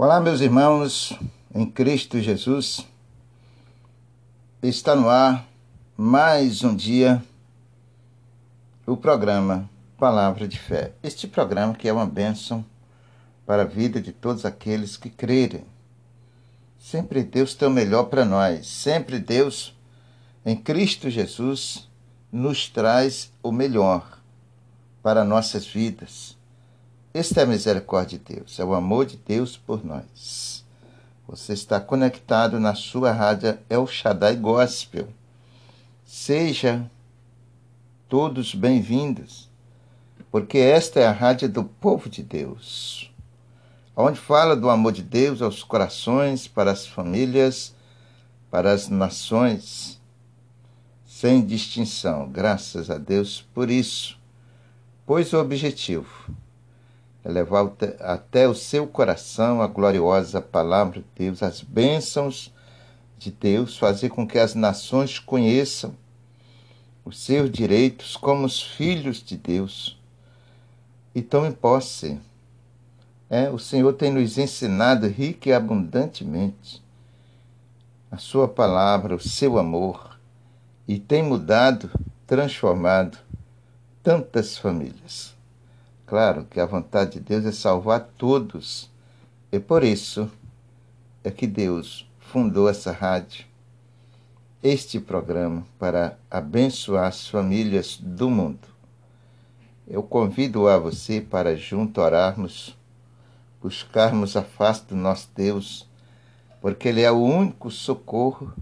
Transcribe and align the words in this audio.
Olá, 0.00 0.20
meus 0.20 0.40
irmãos, 0.40 1.12
em 1.52 1.66
Cristo 1.66 2.20
Jesus. 2.20 2.86
Está 4.62 4.94
no 4.94 5.08
ar 5.08 5.44
mais 5.96 6.62
um 6.62 6.76
dia 6.76 7.20
o 8.86 8.96
programa 8.96 9.68
Palavra 9.98 10.46
de 10.46 10.56
Fé. 10.56 10.92
Este 11.02 11.26
programa 11.26 11.74
que 11.74 11.88
é 11.88 11.92
uma 11.92 12.06
bênção 12.06 12.64
para 13.44 13.62
a 13.62 13.64
vida 13.64 14.00
de 14.00 14.12
todos 14.12 14.44
aqueles 14.44 14.96
que 14.96 15.10
crerem. 15.10 15.64
Sempre 16.78 17.24
Deus 17.24 17.52
tem 17.52 17.66
o 17.66 17.72
melhor 17.72 18.04
para 18.04 18.24
nós. 18.24 18.68
Sempre 18.68 19.18
Deus, 19.18 19.76
em 20.46 20.54
Cristo 20.54 21.10
Jesus, 21.10 21.88
nos 22.30 22.68
traz 22.68 23.32
o 23.42 23.50
melhor 23.50 24.20
para 25.02 25.24
nossas 25.24 25.66
vidas 25.66 26.37
esta 27.18 27.40
é 27.40 27.42
a 27.42 27.46
misericórdia 27.46 28.16
de 28.16 28.36
Deus, 28.36 28.60
é 28.60 28.64
o 28.64 28.72
amor 28.72 29.04
de 29.04 29.16
Deus 29.16 29.56
por 29.56 29.84
nós. 29.84 30.64
Você 31.26 31.52
está 31.52 31.80
conectado 31.80 32.60
na 32.60 32.76
sua 32.76 33.10
rádio 33.10 33.58
El 33.68 33.88
Shaddai 33.88 34.36
Gospel. 34.36 35.08
Seja 36.06 36.88
todos 38.08 38.54
bem-vindos, 38.54 39.50
porque 40.30 40.58
esta 40.58 41.00
é 41.00 41.06
a 41.06 41.12
rádio 41.12 41.48
do 41.48 41.64
povo 41.64 42.08
de 42.08 42.22
Deus, 42.22 43.12
onde 43.96 44.20
fala 44.20 44.54
do 44.54 44.70
amor 44.70 44.92
de 44.92 45.02
Deus 45.02 45.42
aos 45.42 45.64
corações, 45.64 46.46
para 46.46 46.70
as 46.70 46.86
famílias, 46.86 47.74
para 48.48 48.70
as 48.70 48.88
nações, 48.88 50.00
sem 51.04 51.44
distinção. 51.44 52.28
Graças 52.28 52.88
a 52.88 52.96
Deus 52.96 53.44
por 53.52 53.70
isso, 53.70 54.16
pois 55.04 55.32
o 55.32 55.40
objetivo 55.40 56.08
é 56.28 56.47
levar 57.24 57.72
até 58.00 58.48
o 58.48 58.54
seu 58.54 58.86
coração 58.86 59.60
a 59.60 59.66
gloriosa 59.66 60.40
palavra 60.40 61.00
de 61.00 61.06
Deus, 61.14 61.42
as 61.42 61.60
bênçãos 61.60 62.52
de 63.18 63.30
Deus, 63.30 63.76
fazer 63.76 64.08
com 64.10 64.26
que 64.26 64.38
as 64.38 64.54
nações 64.54 65.18
conheçam 65.18 65.94
os 67.04 67.18
seus 67.18 67.50
direitos 67.50 68.16
como 68.16 68.44
os 68.44 68.62
filhos 68.62 69.22
de 69.22 69.36
Deus 69.36 69.98
e 71.14 71.22
tomem 71.22 71.52
posse. 71.52 72.20
É, 73.30 73.50
o 73.50 73.58
Senhor 73.58 73.92
tem 73.94 74.10
nos 74.10 74.38
ensinado 74.38 75.06
rica 75.06 75.48
e 75.48 75.52
abundantemente 75.52 76.82
a 78.10 78.16
sua 78.16 78.48
palavra, 78.48 79.14
o 79.14 79.20
seu 79.20 79.58
amor, 79.58 80.18
e 80.86 80.98
tem 80.98 81.22
mudado, 81.22 81.90
transformado 82.26 83.18
tantas 84.02 84.56
famílias. 84.56 85.37
Claro 86.08 86.46
que 86.46 86.58
a 86.58 86.64
vontade 86.64 87.12
de 87.12 87.20
Deus 87.20 87.44
é 87.44 87.52
salvar 87.52 88.00
todos. 88.16 88.90
E 89.52 89.60
por 89.60 89.84
isso 89.84 90.30
é 91.22 91.30
que 91.30 91.46
Deus 91.46 92.10
fundou 92.18 92.66
essa 92.66 92.90
rádio, 92.90 93.44
este 94.62 94.98
programa, 94.98 95.66
para 95.78 96.18
abençoar 96.30 97.08
as 97.08 97.28
famílias 97.28 97.98
do 98.00 98.30
mundo. 98.30 98.66
Eu 99.86 100.02
convido 100.02 100.66
a 100.66 100.78
você 100.78 101.20
para 101.20 101.54
junto 101.54 102.00
orarmos, 102.00 102.74
buscarmos 103.60 104.34
a 104.34 104.42
face 104.42 104.86
do 104.86 104.96
nosso 104.96 105.28
Deus, 105.34 105.86
porque 106.62 106.88
Ele 106.88 107.02
é 107.02 107.12
o 107.12 107.22
único 107.22 107.70
socorro 107.70 108.54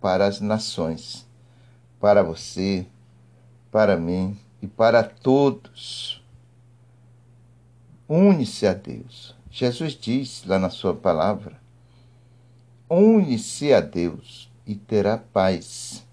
para 0.00 0.26
as 0.26 0.40
nações, 0.40 1.26
para 1.98 2.22
você, 2.22 2.86
para 3.72 3.96
mim 3.96 4.38
e 4.62 4.68
para 4.68 5.02
todos 5.02 6.23
Une-se 8.08 8.66
a 8.66 8.74
Deus. 8.74 9.34
Jesus 9.50 9.94
diz 9.94 10.44
lá 10.44 10.58
na 10.58 10.68
sua 10.68 10.94
palavra: 10.94 11.58
une-se 12.88 13.72
a 13.72 13.80
Deus 13.80 14.50
e 14.66 14.74
terá 14.74 15.16
paz. 15.16 16.06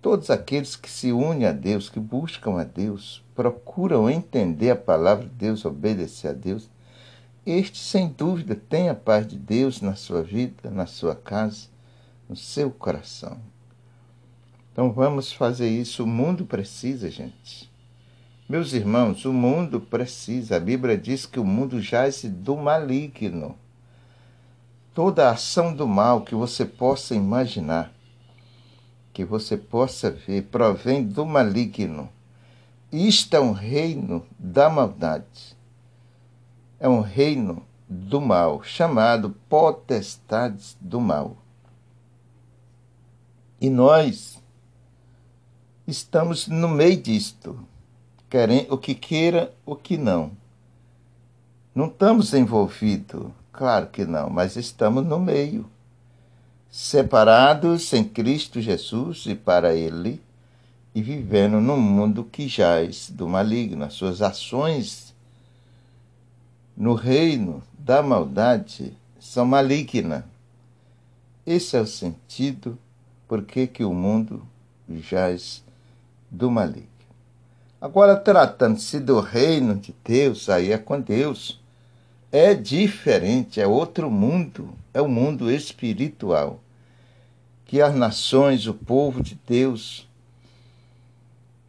Todos 0.00 0.30
aqueles 0.30 0.76
que 0.76 0.90
se 0.90 1.12
unem 1.12 1.46
a 1.46 1.52
Deus, 1.52 1.88
que 1.88 1.98
buscam 1.98 2.60
a 2.60 2.64
Deus, 2.64 3.24
procuram 3.34 4.08
entender 4.08 4.70
a 4.70 4.76
palavra 4.76 5.24
de 5.24 5.34
Deus, 5.34 5.64
obedecer 5.64 6.28
a 6.28 6.32
Deus, 6.32 6.68
este, 7.44 7.78
sem 7.78 8.08
dúvida, 8.08 8.54
tem 8.54 8.88
a 8.88 8.94
paz 8.94 9.26
de 9.26 9.36
Deus 9.36 9.80
na 9.80 9.94
sua 9.94 10.22
vida, 10.22 10.70
na 10.70 10.86
sua 10.86 11.16
casa, 11.16 11.68
no 12.28 12.36
seu 12.36 12.70
coração. 12.70 13.38
Então 14.72 14.92
vamos 14.92 15.32
fazer 15.32 15.68
isso. 15.68 16.04
O 16.04 16.06
mundo 16.06 16.46
precisa, 16.46 17.10
gente. 17.10 17.70
Meus 18.46 18.74
irmãos, 18.74 19.24
o 19.24 19.32
mundo 19.32 19.80
precisa, 19.80 20.56
a 20.56 20.60
Bíblia 20.60 20.98
diz 20.98 21.24
que 21.24 21.40
o 21.40 21.44
mundo 21.44 21.80
jaz 21.80 22.24
do 22.24 22.54
maligno. 22.54 23.56
Toda 24.92 25.30
ação 25.30 25.74
do 25.74 25.88
mal 25.88 26.20
que 26.20 26.34
você 26.34 26.66
possa 26.66 27.14
imaginar, 27.14 27.90
que 29.14 29.24
você 29.24 29.56
possa 29.56 30.10
ver, 30.10 30.42
provém 30.48 31.02
do 31.02 31.24
maligno. 31.24 32.10
Isto 32.92 33.34
é 33.34 33.40
um 33.40 33.52
reino 33.52 34.26
da 34.38 34.68
maldade. 34.68 35.56
É 36.78 36.86
um 36.86 37.00
reino 37.00 37.64
do 37.88 38.20
mal, 38.20 38.62
chamado 38.62 39.30
potestades 39.48 40.76
do 40.78 41.00
mal. 41.00 41.38
E 43.58 43.70
nós 43.70 44.38
estamos 45.86 46.46
no 46.46 46.68
meio 46.68 47.00
disto 47.00 47.58
querem, 48.34 48.66
o 48.68 48.76
que 48.76 48.96
queira, 48.96 49.54
o 49.64 49.76
que 49.76 49.96
não. 49.96 50.32
Não 51.72 51.86
estamos 51.86 52.34
envolvidos, 52.34 53.30
claro 53.52 53.86
que 53.86 54.04
não, 54.04 54.28
mas 54.28 54.56
estamos 54.56 55.06
no 55.06 55.20
meio, 55.20 55.70
separados 56.68 57.92
em 57.92 58.02
Cristo 58.02 58.60
Jesus 58.60 59.26
e 59.26 59.36
para 59.36 59.76
Ele, 59.76 60.20
e 60.92 61.00
vivendo 61.00 61.60
num 61.60 61.80
mundo 61.80 62.24
que 62.24 62.48
jaz 62.48 63.08
do 63.08 63.28
maligno. 63.28 63.84
As 63.84 63.94
suas 63.94 64.20
ações 64.20 65.14
no 66.76 66.94
reino 66.94 67.62
da 67.78 68.02
maldade 68.02 68.92
são 69.20 69.46
malignas. 69.46 70.24
Esse 71.46 71.76
é 71.76 71.80
o 71.80 71.86
sentido 71.86 72.76
por 73.28 73.44
que 73.44 73.84
o 73.84 73.94
mundo 73.94 74.44
jaz 74.88 75.62
do 76.28 76.50
maligno. 76.50 76.93
Agora, 77.84 78.16
tratando-se 78.16 78.98
do 78.98 79.20
reino 79.20 79.74
de 79.74 79.94
Deus, 80.02 80.48
aí 80.48 80.72
é 80.72 80.78
com 80.78 80.98
Deus. 80.98 81.60
É 82.32 82.54
diferente, 82.54 83.60
é 83.60 83.66
outro 83.66 84.10
mundo, 84.10 84.72
é 84.94 85.02
o 85.02 85.04
um 85.04 85.08
mundo 85.08 85.50
espiritual. 85.50 86.60
Que 87.66 87.82
as 87.82 87.94
nações, 87.94 88.66
o 88.66 88.72
povo 88.72 89.22
de 89.22 89.38
Deus, 89.46 90.08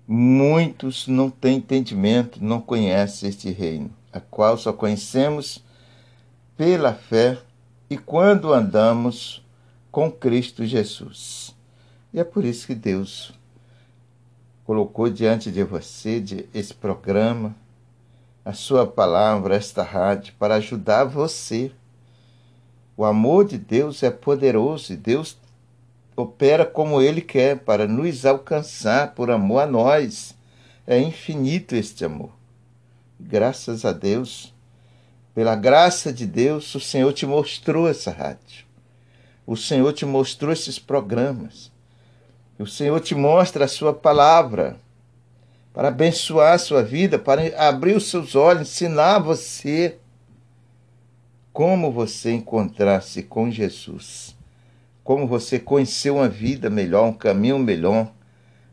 muitos 0.08 1.06
não 1.06 1.30
têm 1.30 1.58
entendimento, 1.58 2.42
não 2.42 2.62
conhecem 2.62 3.28
este 3.28 3.50
reino, 3.50 3.92
a 4.14 4.22
qual 4.22 4.58
só 4.58 4.72
conhecemos 4.72 5.62
pela 6.56 6.94
fé 6.94 7.38
e 7.90 7.97
quando 7.97 8.53
andamos 8.53 9.46
com 9.92 10.09
Cristo 10.09 10.66
Jesus. 10.66 11.53
E 12.14 12.22
é 12.22 12.24
por 12.24 12.46
isso 12.46 12.68
que 12.68 12.74
Deus 12.74 13.34
colocou 14.66 15.09
diante 15.09 15.52
de 15.52 15.64
você 15.64 16.20
de 16.20 16.50
esse 16.53 16.74
programa, 16.74 17.56
a 18.44 18.52
sua 18.52 18.86
palavra, 18.86 19.56
esta 19.56 19.84
rádio, 19.84 20.34
para 20.40 20.56
ajudar 20.56 21.06
você. 21.06 21.72
O 22.98 23.06
amor 23.06 23.46
de 23.46 23.58
Deus 23.58 24.02
é 24.02 24.09
poderoso 24.09 24.92
e 24.92 24.98
Deus 24.98 25.38
opera 26.16 26.66
como 26.66 27.02
Ele 27.02 27.22
quer 27.22 27.59
para 27.59 27.88
nos 27.88 28.26
alcançar 28.26 29.14
por 29.14 29.30
amor 29.30 29.59
a 29.59 29.68
nós. 29.68 30.36
É 30.88 31.00
infinito 31.00 31.76
este 31.76 32.03
amor. 32.03 32.32
Graças 33.20 33.86
a 33.86 33.92
Deus, 33.92 34.53
pela 35.34 35.56
graça 35.56 36.11
de 36.11 36.26
Deus, 36.26 36.73
o 36.73 36.79
Senhor 36.79 37.14
te 37.14 37.26
mostrou 37.26 37.88
essa 37.88 38.11
rádio. 38.11 38.66
O 39.46 39.56
Senhor 39.56 39.94
te 39.94 40.06
mostrou 40.06 40.52
esses 40.52 40.79
programas. 40.79 41.72
O 42.57 42.66
Senhor 42.66 42.99
te 43.02 43.13
mostra 43.13 43.66
a 43.66 43.67
sua 43.67 43.93
palavra 43.93 44.78
para 45.73 45.90
abençoar 45.90 46.53
a 46.53 46.57
sua 46.57 46.81
vida, 46.81 47.19
para 47.19 47.41
abrir 47.67 47.97
os 47.97 48.09
seus 48.09 48.34
olhos, 48.34 48.69
ensinar 48.69 49.19
você 49.19 49.97
como 51.52 51.91
você 51.91 52.31
encontrar-se 52.31 53.23
com 53.23 53.52
Jesus, 53.52 54.35
como 55.03 55.28
você 55.28 55.59
conhecer 55.59 56.11
uma 56.11 56.29
vida 56.29 56.69
melhor, 56.69 57.07
um 57.07 57.13
caminho 57.13 57.59
melhor, 57.59 58.09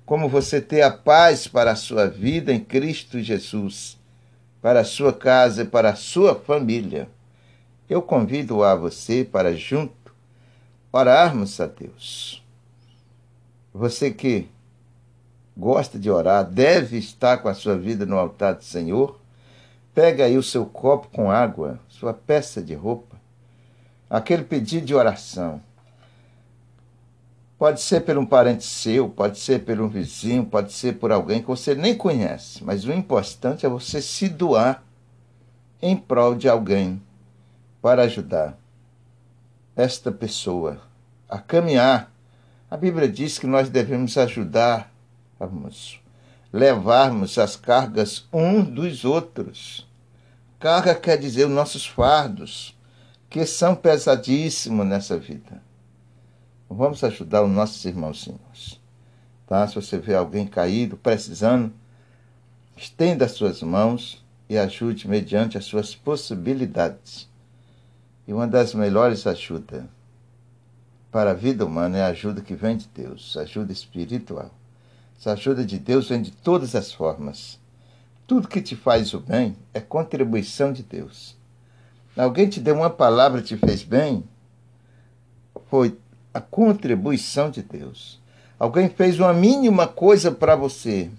como 0.07 0.29
você 0.29 0.61
ter 0.61 0.83
a 0.83 0.91
paz 0.91 1.49
para 1.49 1.73
a 1.73 1.77
sua 1.77 2.09
vida 2.09 2.53
em 2.53 2.61
Cristo 2.61 3.21
Jesus, 3.21 3.99
para 4.61 4.81
a 4.81 4.85
sua 4.85 5.13
casa 5.13 5.63
e 5.63 5.67
para 5.67 5.91
a 5.91 5.97
sua 5.97 6.37
família. 6.37 7.09
Eu 7.89 8.01
convido 8.01 8.63
a 8.63 8.77
você 8.77 9.25
para 9.25 9.55
junto 9.55 10.15
orarmos 10.93 11.61
a 11.61 11.67
Deus. 11.67 12.42
Você 13.73 14.11
que 14.11 14.49
gosta 15.57 15.99
de 15.99 16.11
orar, 16.11 16.45
deve 16.45 16.99
estar 16.99 17.39
com 17.39 17.49
a 17.49 17.55
sua 17.55 17.77
vida 17.77 18.07
no 18.07 18.19
altar 18.19 18.55
do 18.55 18.65
Senhor, 18.65 19.23
Pega 19.95 20.25
aí 20.25 20.39
o 20.39 20.43
seu 20.43 20.65
copo 20.65 21.09
com 21.09 21.31
água, 21.31 21.79
sua 21.87 22.15
peça 22.15 22.63
de 22.63 22.75
roupa, 22.75 23.17
aquele 24.09 24.43
pedido 24.43 24.87
de 24.87 24.95
oração. 24.95 25.61
Pode 27.59 27.81
ser 27.81 28.01
por 28.01 28.17
um 28.17 28.25
parente 28.25 28.65
seu, 28.65 29.09
pode 29.09 29.39
ser 29.39 29.65
por 29.65 29.79
um 29.81 29.89
vizinho, 29.89 30.47
pode 30.47 30.73
ser 30.73 30.99
por 30.99 31.13
alguém 31.13 31.43
que 31.43 31.47
você 31.47 31.75
nem 31.75 31.95
conhece, 31.95 32.65
mas 32.65 32.85
o 32.85 32.93
importante 32.93 33.67
é 33.67 33.69
você 33.69 34.01
se 34.01 34.29
doar 34.29 34.83
em 35.81 35.95
prol 35.95 36.35
de 36.35 36.49
alguém 36.49 37.01
para 37.83 38.05
ajudar 38.05 38.59
esta 39.77 40.11
pessoa 40.11 40.81
a 41.29 41.39
caminhar. 41.39 42.12
A 42.73 42.77
Bíblia 42.79 43.07
diz 43.07 43.39
que 43.39 43.47
nós 43.47 43.69
devemos 43.69 44.17
ajudar, 44.17 44.91
levarmos 46.51 47.37
as 47.37 47.55
cargas 47.55 48.27
uns 48.33 48.67
dos 48.67 49.05
outros. 49.05 49.87
Carga 50.59 50.95
quer 50.95 51.19
dizer 51.19 51.45
os 51.45 51.53
nossos 51.53 51.85
fardos, 51.85 52.75
que 53.29 53.45
são 53.45 53.75
pesadíssimos 53.75 54.87
nessa 54.87 55.19
vida. 55.19 55.63
Vamos 56.67 57.05
ajudar 57.05 57.43
os 57.43 57.51
nossos 57.51 57.85
irmãozinhos. 57.85 58.81
Tá? 59.47 59.69
Se 59.69 59.75
você 59.75 59.99
vê 59.99 60.15
alguém 60.15 60.47
caído, 60.47 60.97
precisando, 60.97 61.71
estenda 62.75 63.27
as 63.27 63.33
suas 63.33 63.63
mãos 63.63 64.25
e 64.49 64.57
ajude 64.57 65.07
mediante 65.07 65.59
as 65.59 65.67
suas 65.67 65.95
possibilidades. 65.95 67.29
E 68.27 68.33
uma 68.33 68.49
das 68.49 68.73
melhores 68.73 69.27
ajudas 69.27 69.85
para 71.13 71.33
a 71.33 71.35
vida 71.35 71.67
humana 71.67 71.99
é 71.99 72.03
a 72.03 72.07
ajuda 72.07 72.41
que 72.41 72.55
vem 72.55 72.75
de 72.75 72.89
Deus, 72.89 73.37
ajuda 73.37 73.71
espiritual. 73.71 74.51
Essa 75.21 75.33
ajuda 75.33 75.63
de 75.63 75.79
Deus 75.79 76.09
vem 76.09 76.23
de 76.23 76.31
todas 76.31 76.75
as 76.75 76.91
formas. 76.91 77.61
Tudo 78.27 78.49
que 78.49 78.63
te 78.63 78.75
faz 78.75 79.13
o 79.13 79.21
bem 79.21 79.55
é 79.75 79.81
contribuição 79.81 80.73
de 80.73 80.83
Deus. 80.83 81.37
Alguém 82.17 82.49
te 82.49 82.61
deu 82.61 82.77
uma 82.77 82.89
palavra 82.89 83.41
e 83.41 83.45
te 83.45 83.59
fez 83.59 83.83
bem, 83.85 84.25
foi 85.69 85.99
a 86.33 86.41
contribuição 86.41 87.51
de 87.51 87.63
Deus. 87.63 88.19
Alguém 88.59 88.89
fez 88.89 89.21
uma 89.21 89.35
mínima 89.35 89.87
coisa 89.87 90.31
para 90.33 90.57
você, 90.57 91.11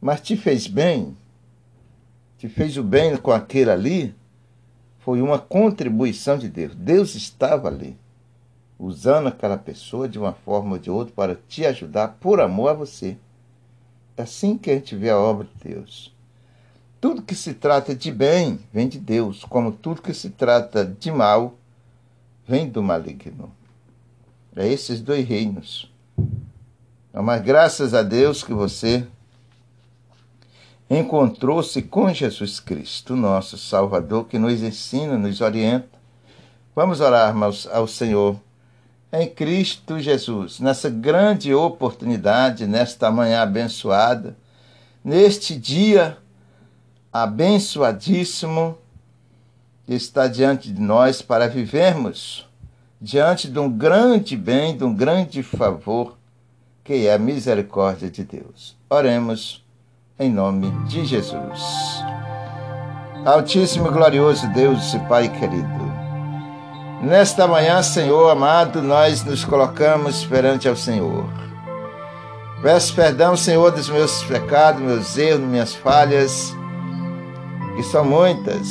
mas 0.00 0.22
te 0.22 0.34
fez 0.34 0.66
bem, 0.66 1.14
te 2.38 2.48
fez 2.48 2.78
o 2.78 2.82
bem 2.82 3.18
com 3.18 3.32
aquele 3.32 3.70
ali, 3.70 4.14
foi 5.00 5.20
uma 5.20 5.38
contribuição 5.38 6.38
de 6.38 6.48
Deus. 6.48 6.74
Deus 6.74 7.14
estava 7.14 7.68
ali 7.68 7.94
usando 8.78 9.26
aquela 9.26 9.58
pessoa 9.58 10.08
de 10.08 10.18
uma 10.18 10.32
forma 10.32 10.72
ou 10.72 10.78
de 10.78 10.90
outra 10.90 11.12
para 11.14 11.38
te 11.48 11.66
ajudar 11.66 12.16
por 12.20 12.40
amor 12.40 12.70
a 12.70 12.74
você. 12.74 13.16
É 14.16 14.22
assim 14.22 14.56
que 14.56 14.70
a 14.70 14.74
gente 14.74 14.94
vê 14.94 15.10
a 15.10 15.18
obra 15.18 15.46
de 15.46 15.70
Deus. 15.70 16.14
Tudo 17.00 17.22
que 17.22 17.34
se 17.34 17.54
trata 17.54 17.94
de 17.94 18.10
bem 18.10 18.60
vem 18.72 18.88
de 18.88 18.98
Deus, 18.98 19.44
como 19.44 19.72
tudo 19.72 20.02
que 20.02 20.14
se 20.14 20.30
trata 20.30 20.84
de 20.84 21.10
mal 21.10 21.54
vem 22.46 22.68
do 22.68 22.82
maligno. 22.82 23.52
É 24.56 24.66
esses 24.66 25.00
dois 25.00 25.26
reinos. 25.26 25.92
Mas 27.12 27.42
graças 27.42 27.94
a 27.94 28.02
Deus 28.02 28.42
que 28.42 28.52
você 28.52 29.06
encontrou-se 30.90 31.80
com 31.82 32.12
Jesus 32.12 32.58
Cristo, 32.58 33.14
nosso 33.14 33.58
Salvador, 33.58 34.26
que 34.26 34.38
nos 34.38 34.62
ensina, 34.62 35.16
nos 35.16 35.40
orienta. 35.40 35.98
Vamos 36.74 37.00
orar 37.00 37.34
ao 37.72 37.86
Senhor 37.86 38.36
em 39.12 39.28
Cristo 39.28 39.98
Jesus, 39.98 40.60
nessa 40.60 40.90
grande 40.90 41.54
oportunidade, 41.54 42.66
nesta 42.66 43.10
manhã 43.10 43.42
abençoada, 43.42 44.36
neste 45.02 45.56
dia 45.56 46.18
abençoadíssimo 47.12 48.76
que 49.86 49.94
está 49.94 50.26
diante 50.28 50.70
de 50.70 50.80
nós 50.80 51.22
para 51.22 51.48
vivermos 51.48 52.46
diante 53.00 53.48
de 53.48 53.58
um 53.58 53.70
grande 53.70 54.36
bem, 54.36 54.76
de 54.76 54.84
um 54.84 54.94
grande 54.94 55.42
favor, 55.42 56.18
que 56.84 57.06
é 57.06 57.14
a 57.14 57.18
misericórdia 57.18 58.10
de 58.10 58.24
Deus. 58.24 58.76
Oremos 58.90 59.64
em 60.18 60.30
nome 60.30 60.70
de 60.86 61.04
Jesus. 61.04 62.02
Altíssimo 63.24 63.88
e 63.88 63.90
glorioso 63.90 64.48
Deus 64.52 64.94
e 64.94 64.98
Pai 65.00 65.28
querido, 65.28 65.87
Nesta 67.00 67.46
manhã, 67.46 67.80
Senhor 67.80 68.28
amado, 68.28 68.82
nós 68.82 69.22
nos 69.22 69.44
colocamos 69.44 70.24
perante 70.24 70.68
ao 70.68 70.74
Senhor. 70.74 71.26
Peço 72.60 72.92
perdão, 72.92 73.36
Senhor, 73.36 73.70
dos 73.70 73.88
meus 73.88 74.24
pecados, 74.24 74.82
meus 74.82 75.16
erros, 75.16 75.46
minhas 75.46 75.74
falhas, 75.76 76.52
que 77.76 77.84
são 77.84 78.04
muitas. 78.04 78.68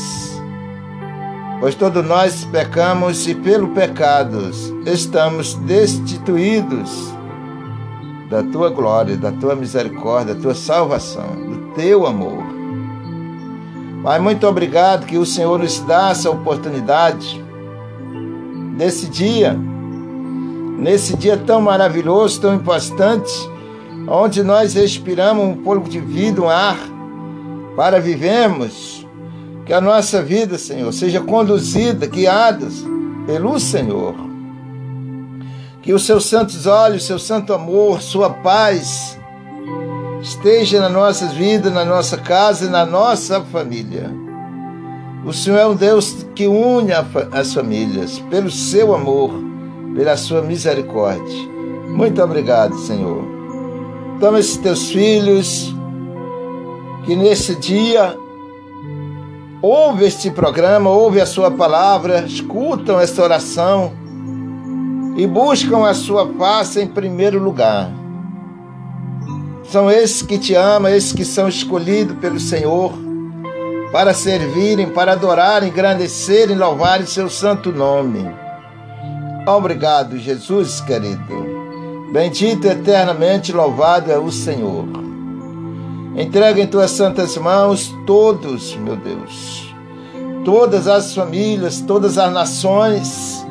Pois 1.62 1.74
todos 1.74 2.06
nós 2.06 2.44
pecamos 2.44 3.26
e 3.30 3.34
pelo 3.34 3.70
pecado 3.70 4.52
estamos 4.86 5.54
destituídos 5.54 7.14
da 8.30 8.44
tua 8.44 8.70
glória, 8.70 9.16
da 9.16 9.32
tua 9.32 9.56
misericórdia, 9.56 10.36
da 10.36 10.42
tua 10.42 10.54
salvação, 10.54 11.30
do 11.48 11.74
teu 11.76 12.06
amor. 12.06 12.44
Pai, 14.04 14.20
muito 14.20 14.46
obrigado 14.46 15.06
que 15.06 15.18
o 15.18 15.26
Senhor 15.26 15.58
nos 15.58 15.80
dá 15.80 16.10
essa 16.10 16.30
oportunidade 16.30 17.47
desse 18.78 19.08
dia, 19.08 19.58
nesse 20.78 21.18
dia 21.18 21.36
tão 21.36 21.60
maravilhoso, 21.60 22.40
tão 22.40 22.54
importante, 22.56 23.34
onde 24.08 24.44
nós 24.44 24.76
respiramos 24.76 25.44
um 25.44 25.56
pouco 25.56 25.90
de 25.90 26.00
vida, 26.00 26.42
um 26.42 26.50
ar, 26.50 26.78
para 27.76 28.00
vivermos, 28.00 29.06
que 29.66 29.74
a 29.74 29.82
nossa 29.82 30.22
vida, 30.22 30.58
Senhor, 30.58 30.92
seja 30.94 31.20
conduzida, 31.20 32.06
guiada 32.06 32.68
pelo 33.26 33.60
Senhor. 33.60 34.16
Que 35.82 35.94
os 35.94 36.06
seus 36.06 36.26
santos 36.26 36.66
olhos, 36.66 37.06
seu 37.06 37.20
santo 37.20 37.54
amor, 37.54 38.02
sua 38.02 38.30
paz 38.30 39.18
esteja 40.22 40.82
nas 40.82 40.92
nossas 40.92 41.34
vidas, 41.34 41.74
na 41.74 41.84
nossa 41.84 42.18
casa 42.18 42.66
e 42.66 42.70
na 42.70 42.86
nossa 42.86 43.42
família. 43.42 44.27
O 45.26 45.34
Senhor 45.34 45.58
é 45.58 45.66
um 45.66 45.76
Deus 45.76 46.26
que 46.36 46.48
une 46.48 46.92
as 47.32 47.54
famílias 47.54 48.20
pelo 48.30 48.50
seu 48.50 48.96
amor, 48.96 49.32
pela 49.96 50.16
sua 50.16 50.42
misericórdia. 50.42 51.50
Muito 51.90 52.22
obrigado, 52.22 52.78
Senhor. 52.78 53.24
Toma 54.20 54.40
esses 54.40 54.58
teus 54.58 54.90
filhos 54.90 55.74
que 57.06 57.16
nesse 57.16 57.56
dia 57.56 58.16
ouve 59.62 60.06
este 60.06 60.30
programa, 60.30 60.90
ouve 60.90 61.20
a 61.20 61.26
sua 61.26 61.50
palavra, 61.50 62.22
escutam 62.22 63.00
esta 63.00 63.24
oração 63.24 63.92
e 65.18 65.26
buscam 65.26 65.86
a 65.86 65.94
sua 65.94 66.28
face 66.34 66.80
em 66.80 66.88
primeiro 66.88 67.44
lugar. 67.44 67.92
São 69.64 69.92
esses 69.92 70.22
que 70.22 70.38
te 70.38 70.54
amam, 70.54 70.94
esses 70.94 71.12
que 71.12 71.26
são 71.26 71.50
escolhidos 71.50 72.16
pelo 72.18 72.40
Senhor 72.40 73.07
para 73.92 74.14
servirem, 74.14 74.90
para 74.90 75.14
adorarem, 75.14 75.70
engrandecerem, 75.70 76.58
louvarem 76.58 77.06
seu 77.06 77.30
santo 77.30 77.72
nome. 77.72 78.30
Obrigado, 79.48 80.18
Jesus 80.18 80.82
querido. 80.82 81.58
Bendito 82.12 82.66
eternamente 82.66 83.52
louvado 83.52 84.12
é 84.12 84.18
o 84.18 84.32
Senhor. 84.32 84.86
Entrega 86.18 86.62
em 86.62 86.68
tuas 86.68 86.92
santas 86.92 87.38
mãos 87.38 87.94
todos, 88.06 88.76
meu 88.76 88.96
Deus, 88.96 89.74
todas 90.44 90.88
as 90.88 91.14
famílias, 91.14 91.80
todas 91.82 92.18
as 92.18 92.34
nações. 92.34 93.46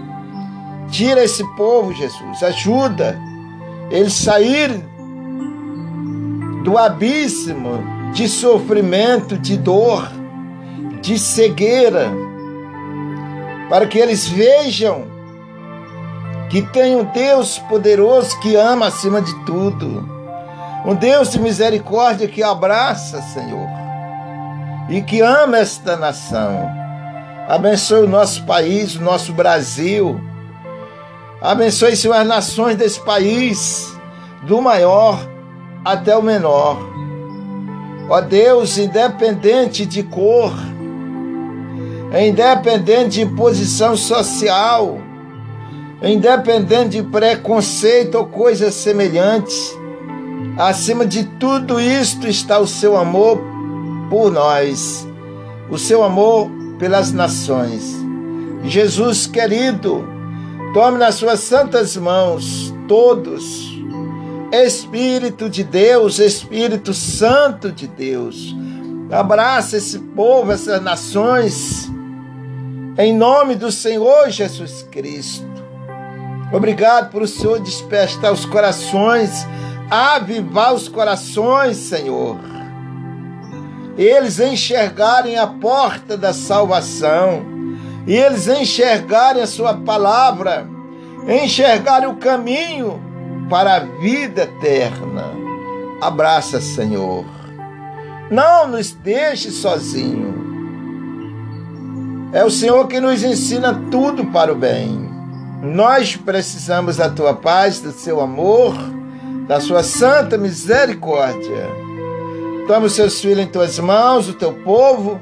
Tira 0.91 1.23
esse 1.25 1.45
povo, 1.57 1.93
Jesus, 1.93 2.43
ajuda 2.43 3.19
eles 3.91 4.15
sair 4.15 4.83
do 6.65 6.77
abismo 6.77 7.79
de 8.13 8.29
sofrimento, 8.29 9.39
de 9.39 9.57
dor, 9.57 10.11
de 11.07 11.17
cegueira, 11.21 12.11
para 13.71 13.87
que 13.87 13.97
eles 13.97 14.27
vejam 14.27 15.05
que 16.51 16.63
tem 16.63 16.97
um 16.97 17.05
Deus 17.05 17.61
poderoso 17.61 18.39
que 18.41 18.57
ama 18.57 18.89
acima 18.89 19.23
de 19.23 19.33
tudo, 19.45 20.05
um 20.85 20.97
Deus 20.97 21.31
de 21.31 21.39
misericórdia 21.39 22.27
que 22.27 22.43
abraça, 22.43 23.23
Senhor, 23.23 23.69
e 24.89 25.01
que 25.01 25.21
ama 25.21 25.59
esta 25.59 25.97
nação. 25.97 26.69
Abençoe 27.49 28.03
o 28.03 28.09
nosso 28.09 28.45
país, 28.45 28.97
o 28.97 29.03
nosso 29.03 29.33
Brasil. 29.33 30.21
Abençoe, 31.41 31.95
Senhor, 31.95 32.15
as 32.15 32.27
nações 32.27 32.75
desse 32.75 33.01
país, 33.05 33.97
do 34.43 34.61
maior 34.61 35.21
até 35.85 36.17
o 36.17 36.23
menor. 36.23 36.79
Ó 38.11 38.21
Deus, 38.21 38.77
independente 38.77 39.87
de 39.87 40.03
cor, 40.03 40.53
independente 42.13 43.25
de 43.25 43.27
posição 43.27 43.97
social, 43.97 44.99
independente 46.03 47.01
de 47.01 47.03
preconceito 47.03 48.17
ou 48.17 48.27
coisas 48.27 48.75
semelhantes. 48.75 49.77
Acima 50.59 51.05
de 51.07 51.25
tudo 51.25 51.81
isto 51.81 52.27
está 52.27 52.59
o 52.59 52.67
seu 52.67 52.97
amor 52.97 53.39
por 54.09 54.31
nós. 54.31 55.07
o 55.69 55.77
seu 55.77 56.05
amor 56.05 56.49
pelas 56.79 57.13
nações. 57.13 57.97
Jesus 58.63 59.27
querido, 59.27 60.07
tome 60.73 60.99
nas 60.99 61.17
suas 61.17 61.41
santas 61.41 61.97
mãos 61.97 62.73
todos. 62.87 63.75
Espírito 64.53 65.51
de 65.51 65.65
Deus, 65.65 66.21
Espírito 66.21 66.95
Santo 66.95 67.73
de 67.73 67.89
Deus, 67.89 68.55
abraça 69.11 69.77
esse 69.77 69.99
povo, 69.99 70.53
essas 70.53 70.81
nações, 70.81 71.91
em 72.99 73.15
nome 73.15 73.55
do 73.55 73.71
Senhor 73.71 74.31
Jesus 74.31 74.83
Cristo. 74.91 75.47
Obrigado 76.53 77.11
por 77.11 77.23
o 77.23 77.29
Senhor 77.29 77.61
despertar 77.61 78.33
os 78.33 78.47
corações, 78.47 79.47
avivar 79.91 80.73
os 80.73 80.89
corações, 80.89 81.77
Senhor. 81.77 82.39
Eles 83.99 84.39
enxergarem 84.41 85.37
a 85.37 85.47
porta 85.47 86.17
da 86.17 86.33
salvação, 86.33 87.43
e 88.07 88.15
eles 88.15 88.47
enxergarem 88.47 89.43
a 89.43 89.47
Sua 89.47 89.75
palavra, 89.75 90.67
enxergarem 91.29 92.09
o 92.09 92.17
caminho 92.17 93.03
para 93.51 93.77
a 93.77 93.81
vida 93.81 94.43
eterna. 94.43 95.25
Abraça, 96.01 96.61
Senhor. 96.61 97.25
Não 98.31 98.69
nos 98.69 98.93
deixe 98.93 99.51
sozinho. 99.51 100.46
É 102.33 102.45
o 102.45 102.51
Senhor 102.51 102.87
que 102.89 103.01
nos 103.01 103.23
ensina 103.23 103.73
tudo 103.91 104.27
para 104.27 104.53
o 104.53 104.57
bem. 104.57 105.09
Nós 105.63 106.17
precisamos 106.17 106.97
da 106.97 107.09
tua 107.09 107.35
paz, 107.35 107.81
do 107.81 107.93
seu 107.93 108.21
amor, 108.21 108.75
da 109.47 109.61
sua 109.61 109.83
santa 109.83 110.37
misericórdia. 110.37 111.69
Toma 112.67 112.87
os 112.87 112.95
seus 112.95 113.21
filhos 113.21 113.39
em 113.39 113.47
tuas 113.47 113.79
mãos, 113.79 114.29
o 114.29 114.35
teu 114.35 114.53
povo, 114.53 115.21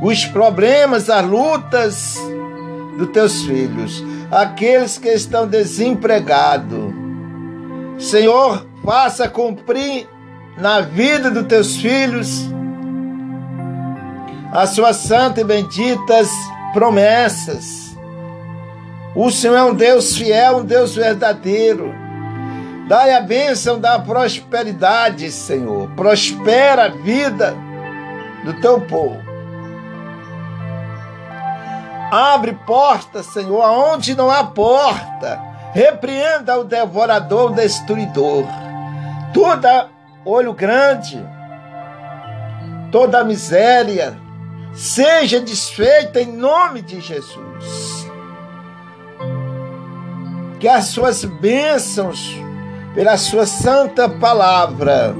os 0.00 0.24
problemas, 0.26 1.10
as 1.10 1.26
lutas 1.26 2.16
dos 2.96 3.08
teus 3.08 3.42
filhos, 3.42 4.02
aqueles 4.30 4.96
que 4.96 5.08
estão 5.08 5.46
desempregados. 5.46 6.94
Senhor, 7.98 8.64
faça 8.84 9.28
cumprir 9.28 10.08
na 10.56 10.80
vida 10.80 11.30
dos 11.30 11.46
teus 11.46 11.76
filhos 11.76 12.48
as 14.52 14.70
suas 14.70 14.96
santas 14.96 15.42
e 15.42 15.46
benditas 15.46 16.28
promessas 16.72 17.92
o 19.14 19.30
Senhor 19.30 19.56
é 19.56 19.64
um 19.64 19.74
Deus 19.74 20.16
fiel, 20.16 20.58
um 20.58 20.64
Deus 20.64 20.94
verdadeiro. 20.94 21.94
Dai 22.88 23.14
a 23.14 23.20
bênção 23.20 23.78
da 23.78 23.98
prosperidade, 23.98 25.30
Senhor. 25.30 25.90
Prospera 25.90 26.86
a 26.86 26.88
vida 26.88 27.54
do 28.42 28.54
teu 28.54 28.80
povo. 28.80 29.20
Abre 32.10 32.54
porta, 32.66 33.22
Senhor, 33.22 33.62
aonde 33.62 34.14
não 34.14 34.30
há 34.30 34.44
porta. 34.44 35.38
Repreenda 35.74 36.58
o 36.58 36.64
devorador, 36.64 37.52
o 37.52 37.54
destruidor. 37.54 38.44
Toda 39.34 39.88
olho 40.24 40.54
grande, 40.54 41.22
toda 42.90 43.24
miséria, 43.24 44.16
seja 44.72 45.40
desfeita 45.40 46.20
em 46.20 46.32
nome 46.32 46.82
de 46.82 47.00
Jesus 47.00 48.02
que 50.62 50.68
as 50.68 50.84
suas 50.84 51.24
bênçãos, 51.24 52.40
pela 52.94 53.16
sua 53.16 53.44
santa 53.44 54.08
palavra, 54.08 55.12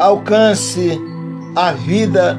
alcance 0.00 1.00
a 1.54 1.70
vida 1.70 2.36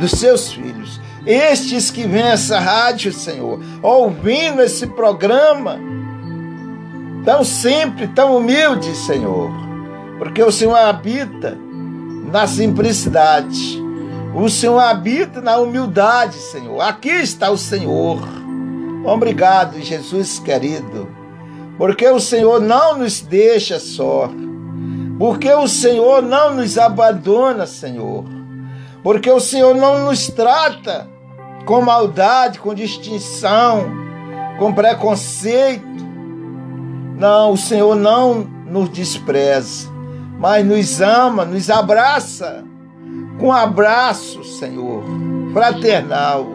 dos 0.00 0.12
seus 0.12 0.50
filhos. 0.50 0.98
Estes 1.26 1.90
que 1.90 2.06
vêm 2.06 2.22
essa 2.22 2.58
rádio, 2.58 3.12
Senhor, 3.12 3.60
ouvindo 3.82 4.62
esse 4.62 4.86
programa, 4.86 5.78
tão 7.26 7.44
simples, 7.44 8.08
tão 8.14 8.38
humilde, 8.38 8.96
Senhor, 8.96 9.50
porque 10.16 10.42
o 10.42 10.50
Senhor 10.50 10.76
habita 10.76 11.58
na 12.32 12.46
simplicidade, 12.46 13.78
o 14.44 14.50
Senhor 14.50 14.78
habita 14.78 15.40
na 15.40 15.56
humildade, 15.56 16.34
Senhor. 16.34 16.80
Aqui 16.80 17.10
está 17.10 17.50
o 17.50 17.56
Senhor. 17.56 18.20
Obrigado, 19.04 19.80
Jesus 19.80 20.38
querido 20.38 21.16
porque 21.78 22.08
o 22.08 22.18
Senhor 22.18 22.60
não 22.60 22.98
nos 22.98 23.20
deixa 23.20 23.78
só, 23.78 24.30
porque 25.18 25.52
o 25.52 25.68
Senhor 25.68 26.22
não 26.22 26.54
nos 26.54 26.78
abandona, 26.78 27.66
Senhor, 27.66 28.24
porque 29.02 29.30
o 29.30 29.40
Senhor 29.40 29.74
não 29.74 30.06
nos 30.06 30.28
trata 30.28 31.08
com 31.64 31.80
maldade, 31.82 32.58
com 32.58 32.74
distinção, 32.74 33.86
com 34.58 34.72
preconceito. 34.72 35.84
Não, 37.18 37.52
o 37.52 37.56
Senhor 37.56 37.94
não 37.94 38.46
nos 38.66 38.88
despreza, 38.88 39.88
mas 40.38 40.64
nos 40.64 41.00
ama, 41.00 41.44
nos 41.44 41.70
abraça 41.70 42.64
com 43.38 43.48
um 43.48 43.52
abraço, 43.52 44.42
Senhor, 44.44 45.02
fraternal. 45.52 46.46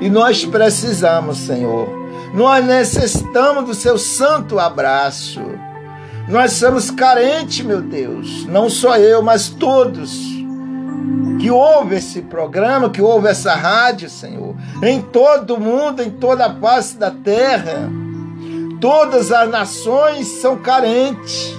E 0.00 0.08
nós 0.10 0.44
precisamos, 0.44 1.38
Senhor, 1.38 1.88
nós 2.34 2.64
necessitamos 2.64 3.64
do 3.64 3.74
seu 3.74 3.96
santo 3.96 4.58
abraço. 4.58 5.40
Nós 6.28 6.52
somos 6.52 6.90
carentes, 6.90 7.64
meu 7.64 7.82
Deus, 7.82 8.46
não 8.46 8.68
só 8.68 8.96
eu, 8.96 9.22
mas 9.22 9.48
todos 9.48 10.34
que 11.40 11.50
ouvem 11.50 11.98
esse 11.98 12.22
programa, 12.22 12.88
que 12.88 13.02
ouvem 13.02 13.30
essa 13.30 13.54
rádio, 13.54 14.08
Senhor, 14.08 14.54
em 14.82 15.02
todo 15.02 15.56
o 15.56 15.60
mundo, 15.60 16.02
em 16.02 16.10
toda 16.10 16.46
a 16.46 16.54
face 16.54 16.96
da 16.96 17.10
terra. 17.10 17.90
Todas 18.80 19.30
as 19.30 19.50
nações 19.50 20.26
são 20.26 20.56
carentes, 20.56 21.54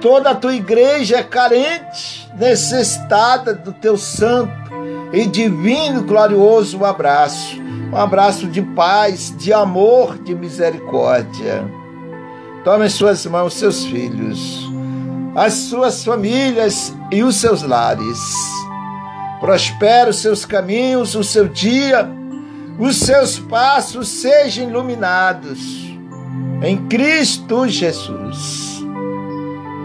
toda 0.00 0.30
a 0.30 0.34
tua 0.34 0.54
igreja 0.54 1.18
é 1.18 1.22
carente, 1.22 2.30
necessitada 2.38 3.54
do 3.54 3.72
teu 3.72 3.96
santo 3.96 4.52
e 5.12 5.26
divino, 5.26 6.02
glorioso 6.02 6.84
abraço. 6.84 7.56
Um 7.92 7.96
abraço 7.96 8.46
de 8.46 8.60
paz, 8.60 9.34
de 9.36 9.52
amor, 9.52 10.18
de 10.18 10.34
misericórdia. 10.34 11.64
Tome 12.64 12.86
em 12.86 12.90
suas 12.90 13.24
mãos 13.24 13.54
seus 13.54 13.84
filhos, 13.84 14.70
as 15.34 15.54
suas 15.54 16.04
famílias 16.04 16.94
e 17.10 17.22
os 17.22 17.36
seus 17.36 17.62
lares. 17.62 18.20
Prospere 19.40 20.10
os 20.10 20.16
seus 20.16 20.44
caminhos, 20.44 21.14
o 21.14 21.24
seu 21.24 21.48
dia, 21.48 22.08
os 22.78 22.96
seus 22.96 23.38
passos 23.38 24.08
sejam 24.08 24.68
iluminados. 24.68 25.58
Em 26.62 26.76
Cristo 26.88 27.66
Jesus. 27.66 28.67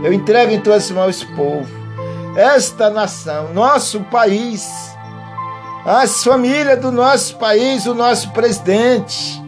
Eu 0.03 0.13
entrego 0.13 0.51
em 0.51 0.59
tuas 0.59 0.91
mãos 0.91 1.15
esse 1.15 1.25
povo, 1.35 1.67
esta 2.37 2.89
nação, 2.89 3.53
nosso 3.53 4.01
país 4.01 4.93
as 5.85 6.23
famílias 6.23 6.79
do 6.79 6.93
nosso 6.93 7.35
país, 7.35 7.85
o 7.85 7.93
nosso 7.93 8.31
presidente, 8.31 9.43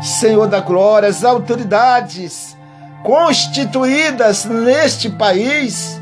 Senhor 0.00 0.46
da 0.46 0.60
glória, 0.60 1.08
as 1.08 1.24
autoridades 1.24 2.56
constituídas 3.04 4.46
neste 4.46 5.10
país 5.10 6.00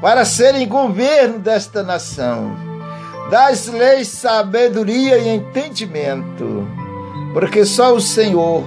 para 0.00 0.24
serem 0.24 0.66
governo 0.66 1.38
desta 1.38 1.82
nação. 1.82 2.56
Das 3.30 3.66
leis, 3.66 4.08
sabedoria 4.08 5.18
e 5.18 5.28
entendimento, 5.28 6.66
porque 7.34 7.66
só 7.66 7.94
o 7.94 8.00
Senhor 8.00 8.64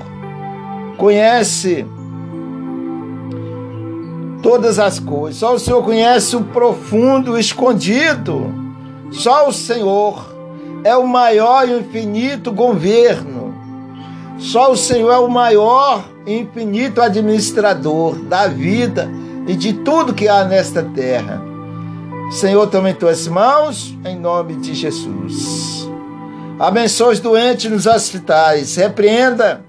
conhece 0.95 1.87
todas 4.41 4.79
as 4.79 4.99
coisas, 4.99 5.39
só 5.39 5.53
o 5.53 5.59
Senhor 5.59 5.83
conhece 5.83 6.35
o 6.35 6.43
profundo, 6.43 7.33
o 7.33 7.37
escondido 7.37 8.59
só 9.11 9.47
o 9.47 9.53
Senhor 9.53 10.35
é 10.83 10.95
o 10.95 11.07
maior 11.07 11.67
e 11.67 11.79
infinito 11.79 12.51
governo. 12.51 13.53
Só 14.37 14.71
o 14.71 14.77
Senhor 14.77 15.11
é 15.11 15.17
o 15.17 15.27
maior 15.27 16.07
e 16.25 16.39
infinito 16.39 17.01
administrador 17.01 18.15
da 18.15 18.47
vida 18.47 19.09
e 19.47 19.55
de 19.55 19.73
tudo 19.73 20.13
que 20.13 20.27
há 20.27 20.45
nesta 20.45 20.83
terra. 20.83 21.41
Senhor, 22.31 22.67
toma 22.67 22.91
em 22.91 22.93
tuas 22.93 23.27
mãos, 23.27 23.97
em 24.05 24.17
nome 24.17 24.55
de 24.55 24.73
Jesus. 24.73 25.89
Abençoe 26.59 27.13
os 27.13 27.19
doentes 27.19 27.69
nos 27.69 27.87
hospitais. 27.87 28.75
Repreenda 28.75 29.65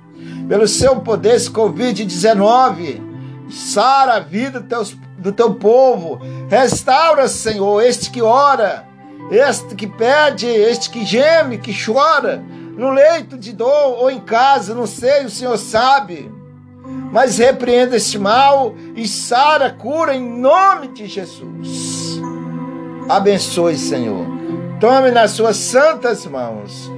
pelo 0.47 0.69
seu 0.69 0.97
poder 0.97 1.37
esse 1.37 1.51
Covid-19. 1.51 3.10
Sara 3.51 4.15
a 4.15 4.21
vida 4.21 4.61
do 4.61 4.69
teu, 4.69 4.85
do 5.19 5.33
teu 5.33 5.55
povo. 5.55 6.21
Restaura, 6.49 7.29
Senhor, 7.29 7.83
este 7.83 8.11
que 8.11 8.23
ora 8.23 8.91
este 9.31 9.77
que 9.77 9.87
pede, 9.87 10.47
este 10.47 10.91
que 10.91 11.05
geme, 11.05 11.59
que 11.59 11.73
chora, 11.73 12.43
no 12.77 12.91
leito 12.91 13.39
de 13.39 13.53
dor 13.53 13.99
ou 13.99 14.11
em 14.11 14.19
casa, 14.19 14.75
não 14.75 14.87
sei, 14.87 15.25
o 15.25 15.31
Senhor 15.31 15.57
sabe. 15.57 16.33
Mas 17.13 17.39
repreenda 17.39 17.97
este 17.97 18.19
mal 18.19 18.75
e 18.97 19.07
sara, 19.07 19.71
cura 19.71 20.15
em 20.17 20.41
nome 20.41 20.89
de 20.89 21.07
Jesus. 21.07 22.21
Abençoe, 23.09 23.77
Senhor. 23.77 24.27
Tome 24.81 25.11
nas 25.11 25.33
suas 25.33 25.57
santas 25.57 26.27
mãos 26.27 26.91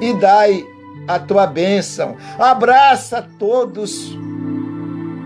e 0.00 0.12
dai 0.14 0.64
a 1.08 1.18
tua 1.18 1.46
bênção. 1.46 2.16
Abraça 2.38 3.26
todos. 3.38 4.16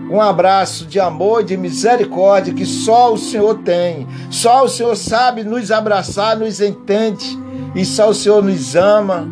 Um 0.09 0.21
abraço 0.21 0.85
de 0.85 0.99
amor 0.99 1.43
de 1.43 1.57
misericórdia 1.57 2.53
que 2.53 2.65
só 2.65 3.13
o 3.13 3.17
Senhor 3.17 3.59
tem. 3.59 4.07
Só 4.29 4.63
o 4.63 4.69
Senhor 4.69 4.95
sabe 4.95 5.43
nos 5.43 5.71
abraçar, 5.71 6.37
nos 6.37 6.61
entende. 6.61 7.37
E 7.73 7.83
só 7.83 8.09
o 8.09 8.13
Senhor 8.13 8.43
nos 8.43 8.75
ama 8.75 9.27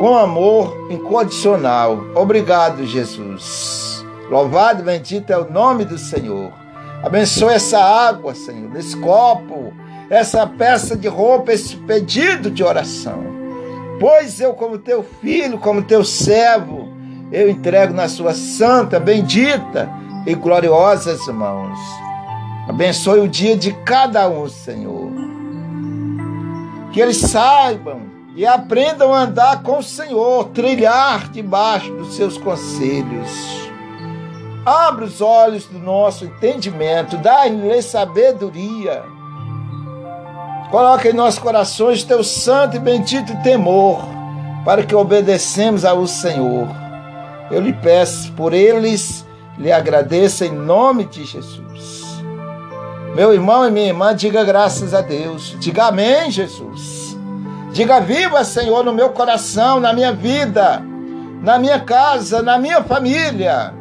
com 0.00 0.16
amor 0.16 0.88
incondicional. 0.90 1.98
Obrigado, 2.14 2.86
Jesus. 2.86 4.04
Louvado 4.30 4.80
e 4.80 4.84
bendito 4.84 5.30
é 5.30 5.38
o 5.38 5.50
nome 5.50 5.84
do 5.84 5.98
Senhor. 5.98 6.52
Abençoe 7.02 7.54
essa 7.54 7.78
água, 7.78 8.34
Senhor, 8.34 8.74
esse 8.76 8.96
copo, 8.96 9.72
essa 10.08 10.46
peça 10.46 10.96
de 10.96 11.06
roupa, 11.06 11.52
esse 11.52 11.76
pedido 11.76 12.50
de 12.50 12.64
oração. 12.64 13.22
Pois 14.00 14.40
eu, 14.40 14.54
como 14.54 14.78
teu 14.78 15.04
filho, 15.20 15.58
como 15.58 15.82
teu 15.82 16.02
servo, 16.02 16.83
eu 17.34 17.50
entrego 17.50 17.92
na 17.92 18.08
sua 18.08 18.32
santa, 18.32 19.00
bendita 19.00 19.90
e 20.24 20.34
gloriosas 20.34 21.26
mãos. 21.26 21.76
Abençoe 22.68 23.18
o 23.18 23.28
dia 23.28 23.56
de 23.56 23.72
cada 23.84 24.28
um, 24.28 24.48
Senhor. 24.48 25.10
Que 26.92 27.00
eles 27.00 27.16
saibam 27.16 28.02
e 28.36 28.46
aprendam 28.46 29.12
a 29.12 29.22
andar 29.22 29.62
com 29.62 29.78
o 29.78 29.82
Senhor, 29.82 30.44
trilhar 30.50 31.28
debaixo 31.28 31.92
dos 31.94 32.14
seus 32.14 32.38
conselhos. 32.38 33.68
Abra 34.64 35.04
os 35.04 35.20
olhos 35.20 35.66
do 35.66 35.78
nosso 35.80 36.24
entendimento, 36.24 37.16
dá-lhe 37.16 37.82
sabedoria. 37.82 39.02
Coloca 40.70 41.08
em 41.08 41.12
nossos 41.12 41.40
corações 41.40 42.04
teu 42.04 42.22
santo 42.22 42.76
e 42.76 42.80
bendito 42.80 43.36
temor, 43.42 44.04
para 44.64 44.84
que 44.84 44.94
obedecemos 44.94 45.84
ao 45.84 46.06
Senhor. 46.06 46.83
Eu 47.50 47.60
lhe 47.60 47.72
peço 47.72 48.32
por 48.32 48.52
eles, 48.52 49.26
lhe 49.58 49.70
agradeço 49.70 50.44
em 50.44 50.52
nome 50.52 51.04
de 51.04 51.24
Jesus. 51.24 52.04
Meu 53.14 53.32
irmão 53.32 53.66
e 53.66 53.70
minha 53.70 53.86
irmã, 53.86 54.14
diga 54.14 54.42
graças 54.42 54.92
a 54.92 55.00
Deus. 55.00 55.56
Diga 55.60 55.84
amém, 55.86 56.30
Jesus. 56.30 57.16
Diga 57.72 58.00
viva, 58.00 58.42
Senhor, 58.44 58.84
no 58.84 58.92
meu 58.92 59.10
coração, 59.10 59.78
na 59.78 59.92
minha 59.92 60.12
vida, 60.12 60.82
na 61.42 61.58
minha 61.58 61.78
casa, 61.78 62.42
na 62.42 62.58
minha 62.58 62.82
família. 62.82 63.72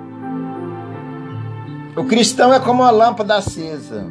O 1.96 2.03
cristão 2.05 2.53
é 2.53 2.60
como 2.60 2.84
uma 2.84 2.91
lâmpada 2.91 3.36
acesa. 3.36 4.05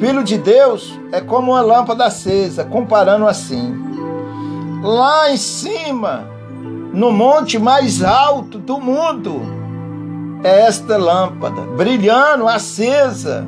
Filho 0.00 0.22
de 0.22 0.38
Deus 0.38 0.98
é 1.10 1.20
como 1.20 1.52
uma 1.52 1.60
lâmpada 1.60 2.06
acesa, 2.06 2.64
comparando 2.64 3.26
assim. 3.26 3.76
Lá 4.82 5.30
em 5.32 5.36
cima, 5.36 6.28
no 6.98 7.12
monte 7.12 7.60
mais 7.60 8.02
alto 8.02 8.58
do 8.58 8.80
mundo, 8.80 9.40
é 10.42 10.62
esta 10.62 10.96
lâmpada, 10.96 11.62
brilhando, 11.76 12.48
acesa. 12.48 13.46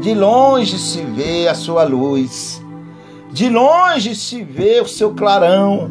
De 0.00 0.14
longe 0.14 0.78
se 0.78 1.02
vê 1.02 1.46
a 1.46 1.54
sua 1.54 1.84
luz, 1.84 2.58
de 3.30 3.50
longe 3.50 4.14
se 4.14 4.42
vê 4.42 4.80
o 4.80 4.88
seu 4.88 5.12
clarão. 5.12 5.90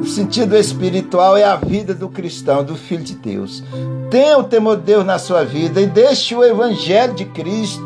O 0.00 0.06
sentido 0.06 0.56
espiritual 0.56 1.36
é 1.36 1.44
a 1.44 1.56
vida 1.56 1.92
do 1.92 2.08
cristão, 2.08 2.64
do 2.64 2.74
filho 2.74 3.04
de 3.04 3.14
Deus. 3.14 3.62
Tenha 4.10 4.38
o 4.38 4.44
temor 4.44 4.78
de 4.78 4.84
Deus 4.84 5.04
na 5.04 5.18
sua 5.18 5.44
vida 5.44 5.82
e 5.82 5.86
deixe 5.86 6.34
o 6.34 6.42
evangelho 6.42 7.12
de 7.12 7.26
Cristo, 7.26 7.84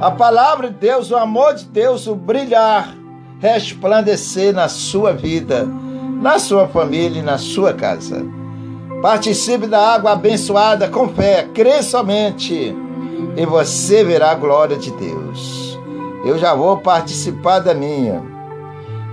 a 0.00 0.12
palavra 0.12 0.70
de 0.70 0.76
Deus, 0.76 1.10
o 1.10 1.16
amor 1.16 1.54
de 1.54 1.64
Deus, 1.64 2.06
o 2.06 2.14
brilhar, 2.14 2.94
resplandecer 3.40 4.54
na 4.54 4.68
sua 4.68 5.12
vida, 5.12 5.68
na 6.20 6.38
sua 6.38 6.68
família 6.68 7.20
e 7.20 7.24
na 7.24 7.38
sua 7.38 7.72
casa. 7.72 8.24
Participe 9.00 9.66
da 9.66 9.94
água 9.94 10.12
abençoada 10.12 10.86
com 10.86 11.08
fé, 11.08 11.48
crê 11.54 11.82
somente 11.82 12.76
e 13.36 13.46
você 13.46 14.04
verá 14.04 14.32
a 14.32 14.34
glória 14.34 14.76
de 14.76 14.90
Deus. 14.90 15.78
Eu 16.24 16.38
já 16.38 16.54
vou 16.54 16.76
participar 16.76 17.60
da 17.60 17.72
minha. 17.72 18.22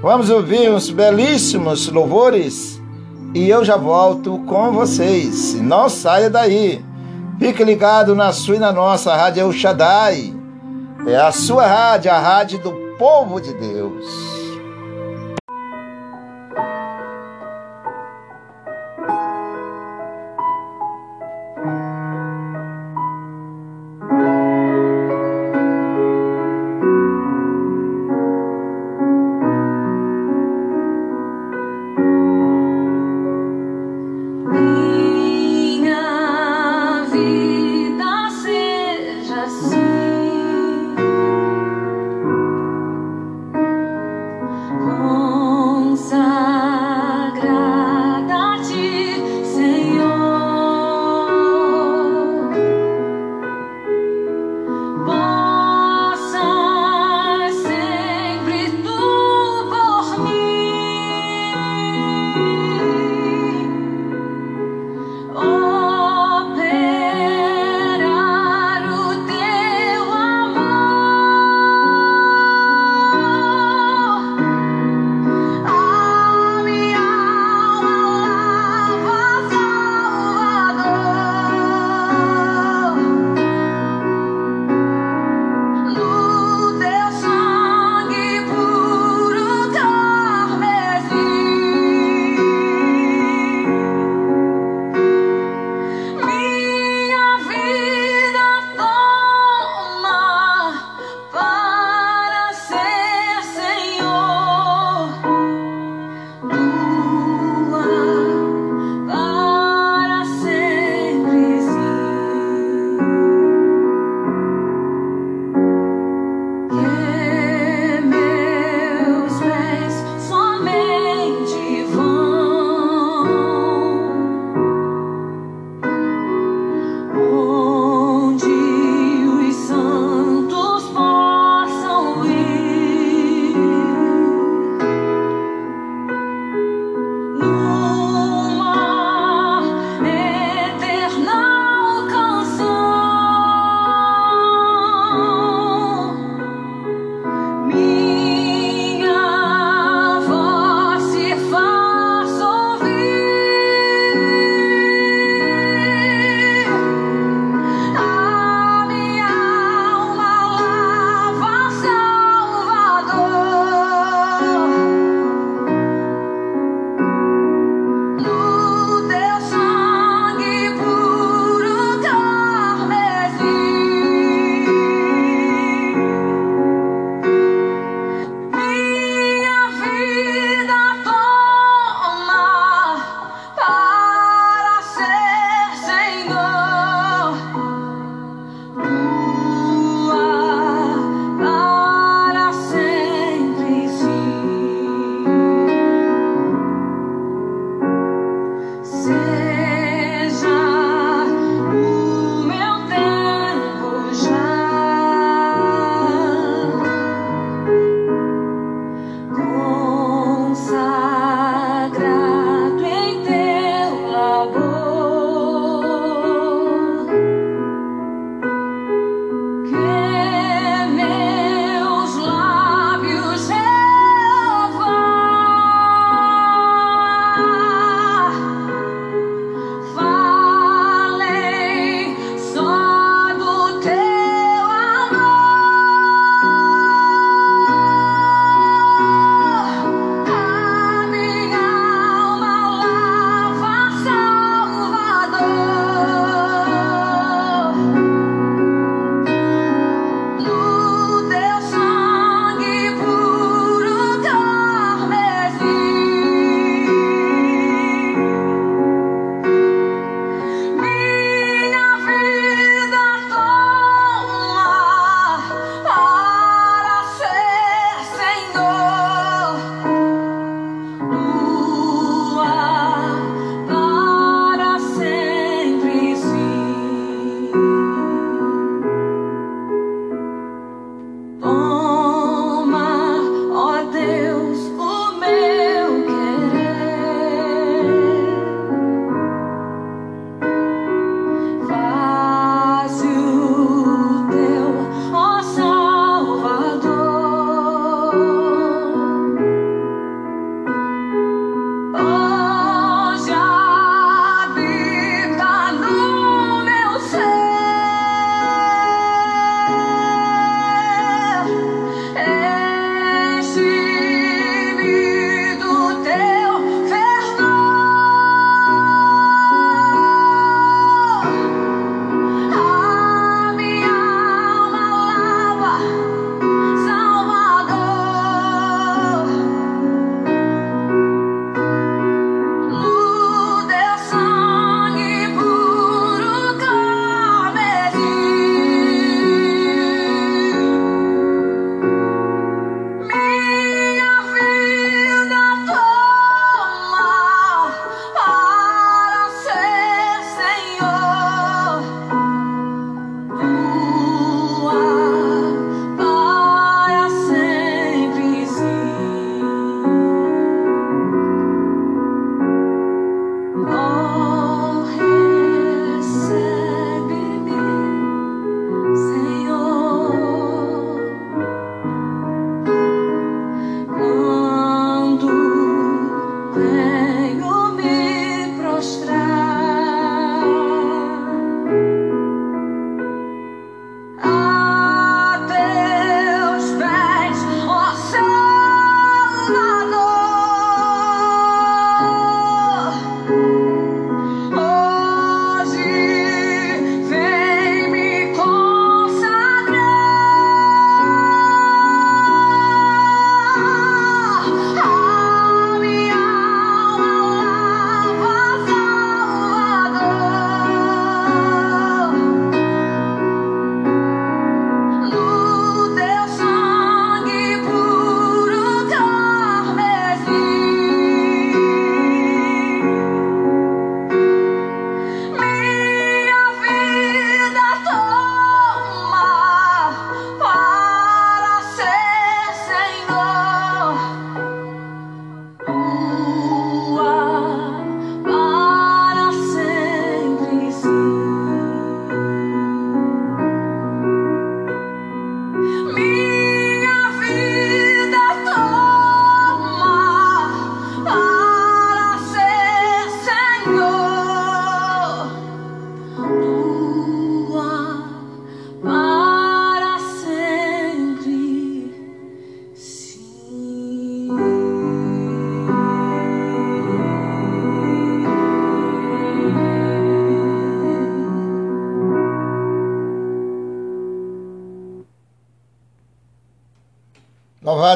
Vamos 0.02 0.30
ouvir 0.30 0.70
uns 0.70 0.90
belíssimos 0.90 1.88
louvores 1.88 2.82
e 3.34 3.50
eu 3.50 3.64
já 3.64 3.78
volto 3.78 4.40
com 4.40 4.74
vocês. 4.74 5.54
Não 5.62 5.88
saia 5.88 6.30
daí. 6.30 6.84
Fique 7.40 7.64
ligado 7.64 8.14
na 8.14 8.34
sua 8.34 8.58
e 8.58 8.60
na 8.60 8.74
nossa 8.74 9.16
Rádio 9.16 9.44
El 9.44 9.54
Shaddai. 9.54 10.34
É 11.08 11.16
a 11.16 11.32
sua 11.32 11.66
rádio, 11.66 12.12
a 12.12 12.20
rádio 12.20 12.60
do 12.60 12.74
povo 12.98 13.40
de 13.40 13.54
Deus. 13.54 14.47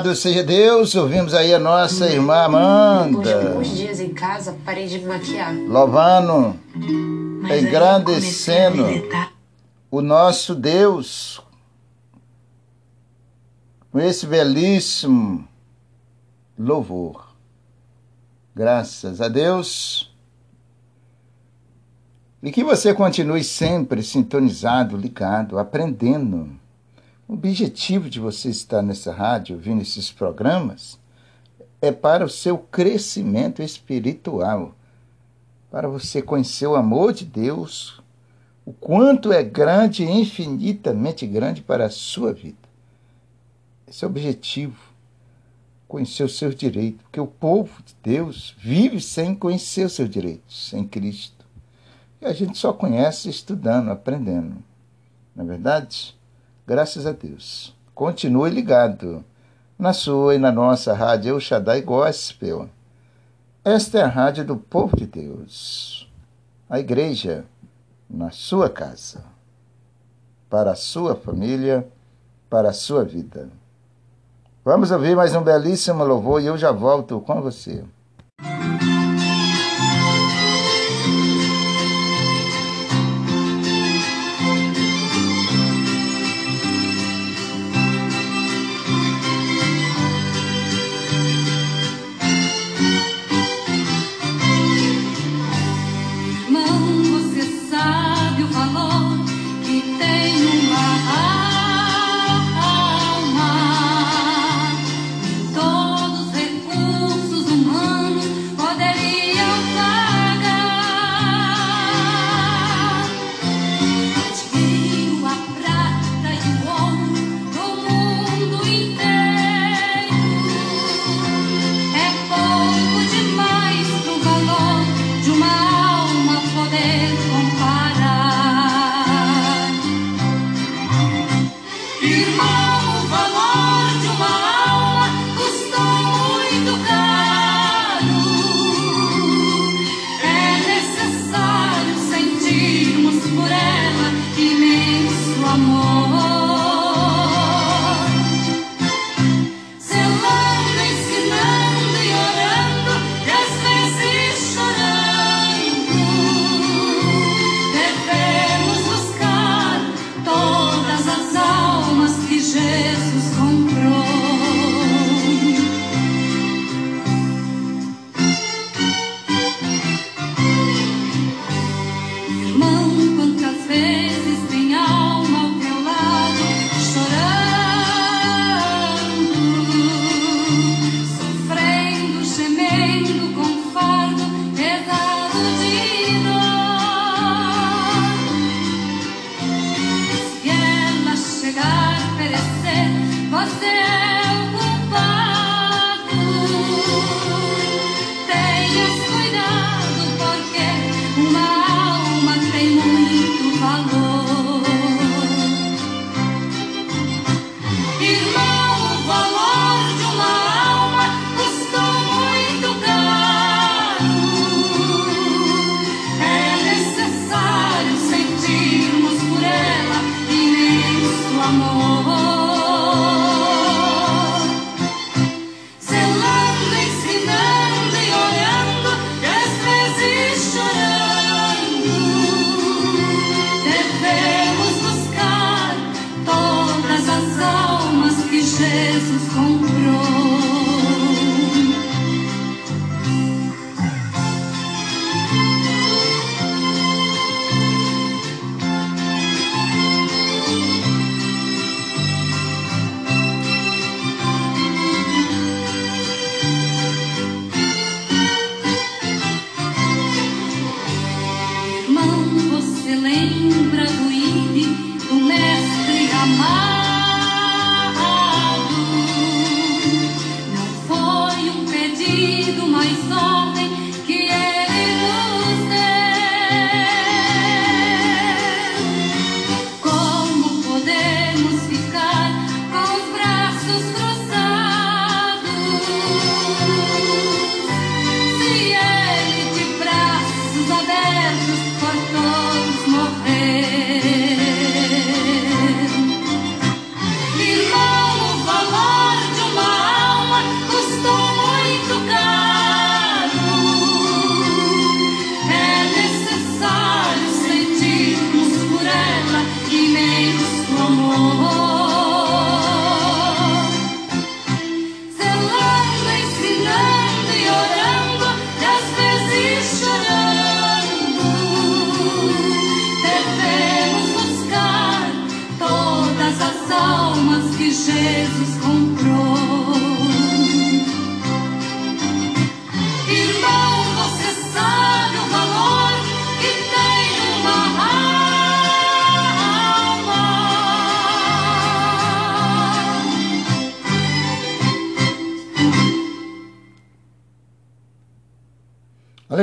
Louvado 0.01 0.15
seja 0.15 0.43
Deus, 0.43 0.95
ouvimos 0.95 1.31
aí 1.31 1.53
a 1.53 1.59
nossa 1.59 2.09
irmã 2.09 2.45
Amanda. 2.45 3.19
Depois 3.19 3.27
de 3.27 3.47
alguns 3.47 3.77
dias 3.77 3.99
em 3.99 4.11
casa, 4.11 4.57
parei 4.65 4.87
de 4.87 4.97
me 4.97 5.05
maquiar. 5.05 5.53
Louvando, 5.53 6.59
Mas 7.43 7.61
engrandecendo 7.61 8.83
o 9.91 10.01
nosso 10.01 10.55
Deus 10.55 11.39
com 13.91 13.99
esse 13.99 14.25
belíssimo 14.25 15.47
louvor. 16.57 17.35
Graças 18.55 19.21
a 19.21 19.27
Deus. 19.27 20.11
E 22.41 22.51
que 22.51 22.63
você 22.63 22.91
continue 22.91 23.43
sempre 23.43 24.01
sintonizado, 24.01 24.97
ligado, 24.97 25.59
aprendendo 25.59 26.59
o 27.31 27.35
objetivo 27.35 28.09
de 28.09 28.19
você 28.19 28.49
estar 28.49 28.81
nessa 28.81 29.13
rádio, 29.13 29.55
ouvindo 29.55 29.81
esses 29.81 30.11
programas, 30.11 30.99
é 31.81 31.89
para 31.89 32.25
o 32.25 32.29
seu 32.29 32.57
crescimento 32.57 33.61
espiritual, 33.61 34.75
para 35.71 35.87
você 35.87 36.21
conhecer 36.21 36.67
o 36.67 36.75
amor 36.75 37.13
de 37.13 37.23
Deus, 37.23 38.03
o 38.65 38.73
quanto 38.73 39.31
é 39.31 39.41
grande, 39.43 40.03
infinitamente 40.03 41.25
grande 41.25 41.61
para 41.61 41.85
a 41.85 41.89
sua 41.89 42.33
vida. 42.33 42.57
Esse 43.87 44.03
é 44.03 44.07
o 44.09 44.11
objetivo, 44.11 44.77
conhecer 45.87 46.25
os 46.25 46.37
seus 46.37 46.53
direitos, 46.53 47.01
porque 47.03 47.21
o 47.21 47.27
povo 47.27 47.81
de 47.81 47.95
Deus 48.03 48.53
vive 48.59 48.99
sem 48.99 49.33
conhecer 49.33 49.85
os 49.85 49.93
seus 49.93 50.09
direitos, 50.09 50.67
sem 50.69 50.85
Cristo. 50.85 51.45
E 52.19 52.25
a 52.25 52.33
gente 52.33 52.57
só 52.57 52.73
conhece 52.73 53.29
estudando, 53.29 53.89
aprendendo. 53.89 54.57
Não 55.33 55.45
é 55.45 55.47
verdade? 55.47 56.19
Graças 56.71 57.05
a 57.05 57.11
Deus. 57.11 57.75
Continue 57.93 58.49
ligado 58.49 59.25
na 59.77 59.91
sua 59.91 60.35
e 60.35 60.37
na 60.37 60.53
nossa 60.53 60.93
rádio 60.93 61.37
Shaddai 61.37 61.81
Gospel. 61.81 62.69
Esta 63.61 63.99
é 63.99 64.01
a 64.03 64.07
rádio 64.07 64.45
do 64.45 64.55
povo 64.55 64.95
de 64.95 65.05
Deus. 65.05 66.09
A 66.69 66.79
igreja 66.79 67.43
na 68.09 68.31
sua 68.31 68.69
casa. 68.69 69.21
Para 70.49 70.71
a 70.71 70.75
sua 70.75 71.13
família, 71.13 71.85
para 72.49 72.69
a 72.69 72.73
sua 72.73 73.03
vida. 73.03 73.49
Vamos 74.63 74.91
ouvir 74.91 75.13
mais 75.13 75.35
um 75.35 75.41
belíssimo 75.41 76.05
louvor 76.05 76.41
e 76.41 76.45
eu 76.45 76.57
já 76.57 76.71
volto 76.71 77.19
com 77.19 77.41
você. 77.41 77.83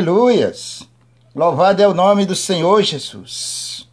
Aleluias! 0.09 0.88
Louvado 1.35 1.83
é 1.83 1.87
o 1.87 1.92
nome 1.92 2.25
do 2.25 2.35
Senhor 2.35 2.83
Jesus. 2.83 3.87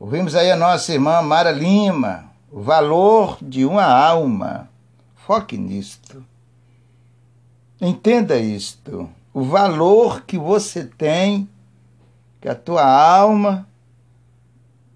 Ouvimos 0.00 0.34
aí 0.34 0.50
a 0.50 0.56
nossa 0.56 0.92
irmã 0.92 1.22
Mara 1.22 1.52
Lima, 1.52 2.24
o 2.50 2.60
valor 2.60 3.38
de 3.40 3.64
uma 3.64 3.84
alma. 3.84 4.68
Foque 5.14 5.56
nisto. 5.56 6.24
Entenda 7.80 8.36
isto. 8.36 9.08
O 9.32 9.44
valor 9.44 10.22
que 10.22 10.36
você 10.36 10.82
tem, 10.82 11.48
que 12.40 12.48
a 12.48 12.56
tua 12.56 12.84
alma 12.84 13.64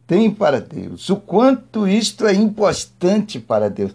tem 0.09 0.29
para 0.29 0.61
Deus. 0.61 1.09
O 1.09 1.15
quanto 1.15 1.87
isto 1.87 2.27
é 2.27 2.35
importante 2.35 3.39
para 3.39 3.71
Deus. 3.71 3.95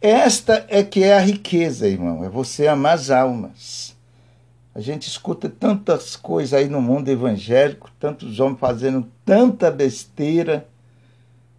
Esta 0.00 0.64
é 0.68 0.84
que 0.84 1.02
é 1.02 1.16
a 1.16 1.20
riqueza, 1.20 1.88
irmão. 1.88 2.24
É 2.24 2.28
você 2.28 2.68
amar 2.68 2.94
as 2.94 3.10
almas. 3.10 3.95
A 4.76 4.80
gente 4.82 5.08
escuta 5.08 5.48
tantas 5.48 6.16
coisas 6.16 6.52
aí 6.52 6.68
no 6.68 6.82
mundo 6.82 7.08
evangélico, 7.08 7.90
tantos 7.98 8.38
homens 8.40 8.60
fazendo 8.60 9.10
tanta 9.24 9.70
besteira, 9.70 10.68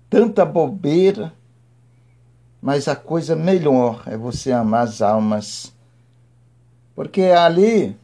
tanta 0.07 0.45
bobeira, 0.45 1.33
mas 2.61 2.87
a 2.87 2.95
coisa 2.95 3.35
melhor 3.35 4.03
é 4.05 4.15
você 4.15 4.51
amar 4.51 4.83
as 4.83 5.01
almas, 5.01 5.73
porque 6.95 7.21
é 7.21 7.35
ali 7.35 7.97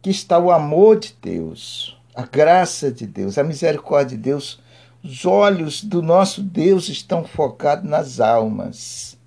que 0.00 0.10
está 0.10 0.38
o 0.38 0.52
amor 0.52 1.00
de 1.00 1.16
Deus, 1.20 2.00
a 2.14 2.22
graça 2.22 2.88
de 2.88 3.04
Deus, 3.04 3.36
a 3.36 3.42
misericórdia 3.42 4.16
de 4.16 4.22
Deus. 4.22 4.60
Os 5.02 5.26
olhos 5.26 5.82
do 5.82 6.00
nosso 6.00 6.40
Deus 6.40 6.88
estão 6.88 7.24
focados 7.24 7.90
nas 7.90 8.20
almas. 8.20 9.18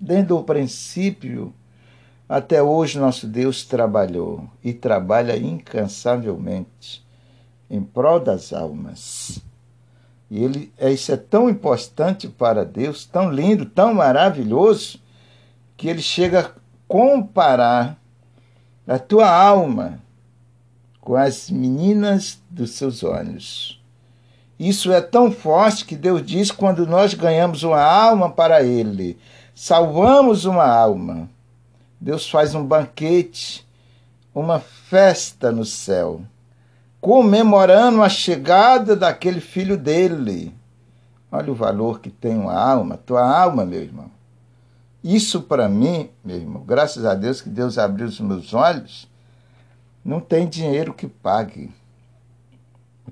Desde 0.00 0.32
o 0.32 0.42
princípio, 0.42 1.52
até 2.28 2.62
hoje, 2.62 2.98
nosso 2.98 3.26
Deus 3.26 3.64
trabalhou 3.64 4.48
e 4.62 4.72
trabalha 4.72 5.36
incansavelmente 5.36 7.04
em 7.68 7.82
prol 7.82 8.18
das 8.18 8.52
almas. 8.52 9.42
E 10.30 10.42
ele, 10.42 10.72
é, 10.78 10.90
isso 10.90 11.12
é 11.12 11.16
tão 11.16 11.50
importante 11.50 12.26
para 12.26 12.64
Deus, 12.64 13.04
tão 13.04 13.30
lindo, 13.30 13.66
tão 13.66 13.92
maravilhoso, 13.94 14.98
que 15.76 15.88
ele 15.88 16.00
chega 16.00 16.40
a 16.40 16.50
comparar 16.88 17.98
a 18.86 18.98
tua 18.98 19.28
alma 19.28 20.00
com 21.00 21.14
as 21.14 21.50
meninas 21.50 22.40
dos 22.48 22.70
seus 22.70 23.02
olhos. 23.02 23.82
Isso 24.58 24.90
é 24.92 25.00
tão 25.00 25.30
forte 25.30 25.84
que 25.84 25.96
Deus 25.96 26.24
diz 26.24 26.50
quando 26.50 26.86
nós 26.86 27.12
ganhamos 27.12 27.62
uma 27.62 27.82
alma 27.82 28.30
para 28.30 28.62
Ele, 28.62 29.18
salvamos 29.54 30.44
uma 30.44 30.66
alma 30.66 31.28
Deus 32.04 32.28
faz 32.28 32.54
um 32.54 32.62
banquete, 32.62 33.66
uma 34.34 34.60
festa 34.60 35.50
no 35.50 35.64
céu, 35.64 36.20
comemorando 37.00 38.02
a 38.02 38.10
chegada 38.10 38.94
daquele 38.94 39.40
filho 39.40 39.78
dele. 39.78 40.54
Olha 41.32 41.50
o 41.50 41.54
valor 41.54 42.00
que 42.00 42.10
tem 42.10 42.36
uma 42.36 42.52
alma, 42.52 42.98
tua 42.98 43.26
alma, 43.26 43.64
meu 43.64 43.80
irmão. 43.80 44.10
Isso 45.02 45.40
para 45.40 45.66
mim, 45.66 46.10
meu 46.22 46.36
irmão, 46.36 46.62
graças 46.62 47.06
a 47.06 47.14
Deus 47.14 47.40
que 47.40 47.48
Deus 47.48 47.78
abriu 47.78 48.06
os 48.06 48.20
meus 48.20 48.52
olhos, 48.52 49.08
não 50.04 50.20
tem 50.20 50.46
dinheiro 50.46 50.92
que 50.92 51.08
pague. 51.08 51.72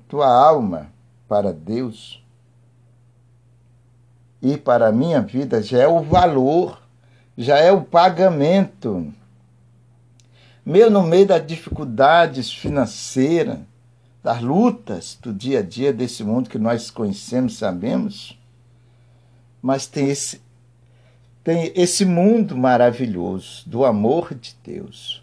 Tua 0.07 0.27
alma 0.27 0.91
para 1.27 1.51
Deus 1.51 2.23
e 4.39 4.55
para 4.55 4.89
a 4.89 4.91
minha 4.91 5.19
vida 5.19 5.63
já 5.63 5.79
é 5.79 5.87
o 5.87 6.03
valor 6.03 6.82
já 7.37 7.57
é 7.57 7.71
o 7.71 7.81
pagamento. 7.81 9.13
Meio 10.65 10.89
no 10.89 11.03
meio 11.03 11.27
das 11.27 11.45
dificuldades 11.45 12.51
financeiras, 12.51 13.59
das 14.23 14.41
lutas 14.41 15.17
do 15.21 15.33
dia 15.33 15.59
a 15.59 15.61
dia 15.61 15.91
desse 15.91 16.23
mundo 16.23 16.49
que 16.49 16.57
nós 16.57 16.89
conhecemos, 16.89 17.57
sabemos, 17.57 18.39
mas 19.61 19.85
tem 19.85 20.09
esse, 20.09 20.41
tem 21.43 21.73
esse 21.75 22.05
mundo 22.05 22.55
maravilhoso 22.55 23.67
do 23.67 23.83
amor 23.83 24.33
de 24.33 24.55
Deus. 24.63 25.21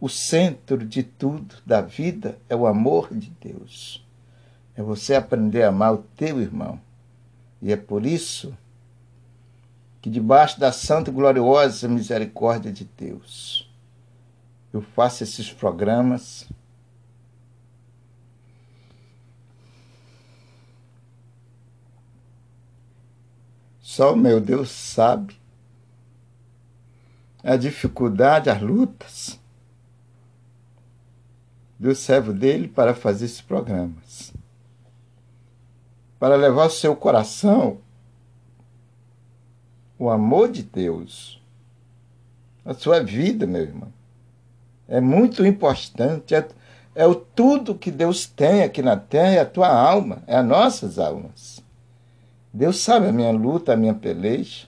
O 0.00 0.08
centro 0.08 0.78
de 0.78 1.02
tudo 1.02 1.56
da 1.66 1.80
vida 1.80 2.38
é 2.48 2.54
o 2.54 2.66
amor 2.66 3.12
de 3.12 3.30
Deus. 3.40 4.06
É 4.74 4.82
você 4.82 5.14
aprender 5.14 5.64
a 5.64 5.68
amar 5.68 5.92
o 5.92 6.04
teu 6.16 6.40
irmão. 6.40 6.80
E 7.60 7.70
é 7.72 7.76
por 7.76 8.06
isso 8.06 8.56
que 10.00 10.08
debaixo 10.08 10.58
da 10.58 10.72
santa 10.72 11.10
e 11.10 11.14
gloriosa 11.14 11.88
misericórdia 11.88 12.72
de 12.72 12.84
Deus, 12.84 13.70
eu 14.72 14.80
faço 14.80 15.22
esses 15.22 15.52
programas 15.52 16.48
Só 23.90 24.14
o 24.14 24.16
meu 24.16 24.40
Deus 24.40 24.70
sabe 24.70 25.36
a 27.42 27.56
dificuldade, 27.56 28.48
as 28.48 28.62
lutas 28.62 29.40
do 31.76 31.92
servo 31.92 32.32
dele 32.32 32.68
para 32.68 32.94
fazer 32.94 33.24
esses 33.24 33.40
programas. 33.40 34.32
Para 36.20 36.36
levar 36.36 36.66
o 36.66 36.70
seu 36.70 36.94
coração 36.94 37.80
o 40.00 40.08
amor 40.08 40.50
de 40.50 40.62
Deus, 40.62 41.38
a 42.64 42.72
sua 42.72 43.02
vida, 43.02 43.46
meu 43.46 43.60
irmão. 43.60 43.92
É 44.88 44.98
muito 44.98 45.44
importante. 45.44 46.34
É, 46.34 46.48
é 46.94 47.06
o 47.06 47.14
tudo 47.14 47.74
que 47.74 47.90
Deus 47.90 48.24
tem 48.24 48.62
aqui 48.62 48.80
na 48.80 48.96
terra, 48.96 49.32
é 49.32 49.40
a 49.40 49.46
tua 49.46 49.68
alma, 49.68 50.22
é 50.26 50.36
as 50.36 50.46
nossas 50.46 50.98
almas. 50.98 51.62
Deus 52.50 52.80
sabe 52.80 53.08
a 53.08 53.12
minha 53.12 53.30
luta, 53.30 53.74
a 53.74 53.76
minha 53.76 53.92
peleja, 53.92 54.66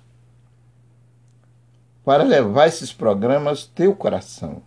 para 2.05 2.25
levar 2.25 2.67
esses 2.67 2.93
programas 2.93 3.63
ao 3.63 3.75
teu 3.75 3.97
coração. 3.97 4.63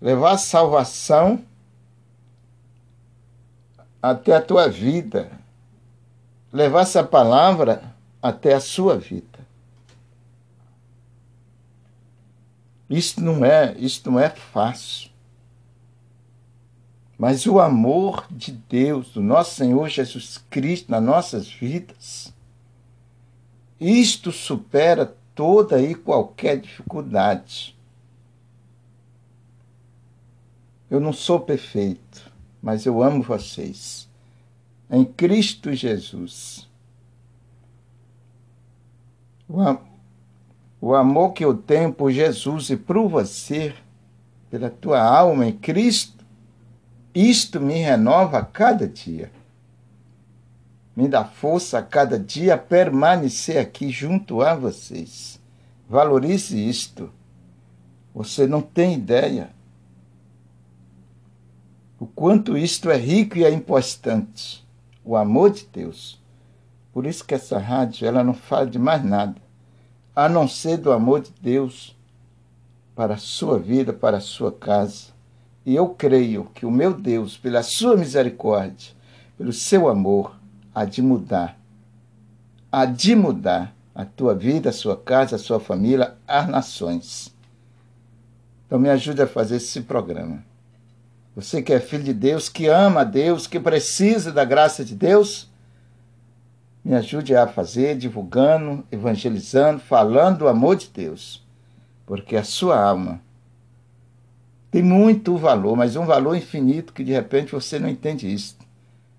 Levar 0.00 0.32
a 0.32 0.38
salvação 0.38 1.44
até 4.00 4.34
a 4.34 4.40
tua 4.40 4.66
vida. 4.66 5.30
Levar 6.50 6.80
essa 6.80 7.04
palavra 7.04 7.82
até 8.22 8.54
a 8.54 8.60
sua 8.60 8.96
vida. 8.96 9.37
Isso 12.88 13.20
não 13.22 13.44
é, 13.44 13.74
isso 13.78 14.10
não 14.10 14.18
é 14.18 14.30
fácil. 14.30 15.10
Mas 17.18 17.46
o 17.46 17.58
amor 17.58 18.26
de 18.30 18.52
Deus, 18.52 19.10
do 19.10 19.20
nosso 19.20 19.56
Senhor 19.56 19.88
Jesus 19.88 20.38
Cristo 20.48 20.90
nas 20.90 21.02
nossas 21.02 21.48
vidas, 21.48 22.32
isto 23.80 24.30
supera 24.32 25.16
toda 25.34 25.82
e 25.82 25.94
qualquer 25.94 26.60
dificuldade. 26.60 27.76
Eu 30.90 31.00
não 31.00 31.12
sou 31.12 31.40
perfeito, 31.40 32.32
mas 32.62 32.86
eu 32.86 33.02
amo 33.02 33.22
vocês. 33.22 34.08
Em 34.90 35.04
Cristo 35.04 35.72
Jesus. 35.74 36.66
O, 39.48 39.60
o 40.80 40.94
amor 40.94 41.32
que 41.32 41.44
eu 41.44 41.54
tenho 41.54 41.92
por 41.92 42.12
Jesus 42.12 42.70
e 42.70 42.76
por 42.76 43.08
você, 43.08 43.74
pela 44.50 44.70
tua 44.70 45.00
alma 45.02 45.46
em 45.46 45.52
Cristo, 45.52 46.24
isto 47.14 47.60
me 47.60 47.74
renova 47.74 48.38
a 48.38 48.44
cada 48.44 48.86
dia. 48.86 49.30
Me 50.94 51.08
dá 51.08 51.24
força 51.24 51.78
a 51.78 51.82
cada 51.82 52.18
dia 52.18 52.54
a 52.54 52.58
permanecer 52.58 53.58
aqui 53.58 53.90
junto 53.90 54.40
a 54.40 54.54
vocês. 54.54 55.40
Valorize 55.88 56.56
isto. 56.56 57.10
Você 58.14 58.46
não 58.46 58.60
tem 58.60 58.94
ideia 58.94 59.50
o 62.00 62.06
quanto 62.06 62.56
isto 62.56 62.90
é 62.90 62.96
rico 62.96 63.36
e 63.36 63.44
é 63.44 63.50
importante. 63.50 64.64
O 65.04 65.16
amor 65.16 65.50
de 65.50 65.66
Deus. 65.66 66.22
Por 66.92 67.06
isso 67.06 67.24
que 67.24 67.34
essa 67.34 67.58
rádio 67.58 68.06
ela 68.06 68.22
não 68.22 68.34
fala 68.34 68.66
de 68.66 68.78
mais 68.78 69.04
nada 69.04 69.47
a 70.18 70.28
não 70.28 70.48
ser 70.48 70.78
do 70.78 70.90
amor 70.90 71.20
de 71.20 71.30
Deus 71.40 71.96
para 72.96 73.14
a 73.14 73.18
sua 73.18 73.58
vida, 73.58 73.92
para 73.92 74.16
a 74.16 74.20
sua 74.20 74.50
casa. 74.50 75.12
E 75.64 75.74
eu 75.74 75.90
creio 75.90 76.44
que 76.54 76.66
o 76.66 76.70
meu 76.70 76.92
Deus, 76.92 77.36
pela 77.36 77.62
sua 77.62 77.96
misericórdia, 77.96 78.92
pelo 79.36 79.52
seu 79.52 79.88
amor, 79.88 80.34
há 80.74 80.84
de 80.84 81.00
mudar 81.00 81.58
há 82.70 82.84
de 82.84 83.16
mudar 83.16 83.74
a 83.94 84.04
tua 84.04 84.34
vida, 84.34 84.70
a 84.70 84.72
sua 84.72 84.96
casa, 84.96 85.36
a 85.36 85.38
sua 85.38 85.58
família, 85.58 86.14
as 86.26 86.48
nações. 86.48 87.34
Então 88.66 88.78
me 88.78 88.88
ajude 88.88 89.22
a 89.22 89.26
fazer 89.26 89.56
esse 89.56 89.80
programa. 89.82 90.44
Você 91.34 91.62
que 91.62 91.72
é 91.72 91.80
filho 91.80 92.04
de 92.04 92.12
Deus, 92.12 92.48
que 92.48 92.66
ama 92.66 93.00
a 93.00 93.04
Deus, 93.04 93.46
que 93.46 93.58
precisa 93.58 94.32
da 94.32 94.44
graça 94.44 94.84
de 94.84 94.94
Deus, 94.94 95.47
me 96.88 96.94
ajude 96.94 97.36
a 97.36 97.46
fazer, 97.46 97.98
divulgando, 97.98 98.82
evangelizando, 98.90 99.78
falando 99.78 100.38
do 100.38 100.48
amor 100.48 100.74
de 100.74 100.88
Deus. 100.88 101.46
Porque 102.06 102.34
a 102.34 102.42
sua 102.42 102.82
alma 102.82 103.20
tem 104.70 104.82
muito 104.82 105.36
valor, 105.36 105.76
mas 105.76 105.96
um 105.96 106.06
valor 106.06 106.34
infinito 106.34 106.94
que 106.94 107.04
de 107.04 107.12
repente 107.12 107.52
você 107.52 107.78
não 107.78 107.90
entende 107.90 108.32
isso. 108.32 108.56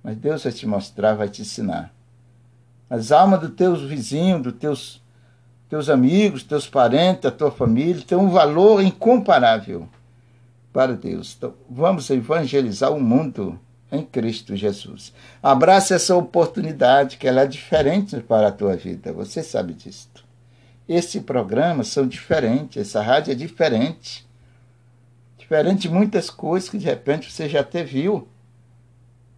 Mas 0.03 0.17
Deus 0.17 0.43
vai 0.43 0.51
te 0.51 0.65
mostrar, 0.65 1.13
vai 1.13 1.29
te 1.29 1.43
ensinar. 1.43 1.93
As 2.89 3.11
almas 3.11 3.41
dos 3.41 3.51
teus 3.51 3.83
vizinhos, 3.83 4.41
dos 4.41 4.53
teus, 4.53 5.03
teus 5.69 5.89
amigos, 5.89 6.41
teus 6.41 6.67
parentes, 6.67 7.21
da 7.21 7.29
tua 7.29 7.51
família, 7.51 8.01
têm 8.01 8.17
um 8.17 8.31
valor 8.31 8.81
incomparável 8.81 9.87
para 10.73 10.95
Deus. 10.95 11.35
Então, 11.37 11.53
vamos 11.69 12.09
evangelizar 12.09 12.91
o 12.91 12.99
mundo 12.99 13.59
em 13.91 14.03
Cristo 14.03 14.55
Jesus. 14.55 15.13
Abraça 15.41 15.95
essa 15.95 16.15
oportunidade, 16.15 17.17
que 17.17 17.27
ela 17.27 17.41
é 17.41 17.47
diferente 17.47 18.19
para 18.21 18.47
a 18.47 18.51
tua 18.51 18.75
vida. 18.75 19.11
Você 19.13 19.41
sabe 19.41 19.73
disso. 19.73 20.09
Esses 20.87 21.21
programas 21.21 21.87
são 21.87 22.07
diferentes, 22.07 22.81
essa 22.81 23.01
rádio 23.01 23.31
é 23.31 23.35
diferente. 23.35 24.27
Diferente 25.37 25.83
de 25.83 25.89
muitas 25.89 26.29
coisas 26.29 26.69
que 26.69 26.77
de 26.77 26.85
repente 26.85 27.31
você 27.31 27.47
já 27.47 27.61
até 27.61 27.83
viu. 27.83 28.27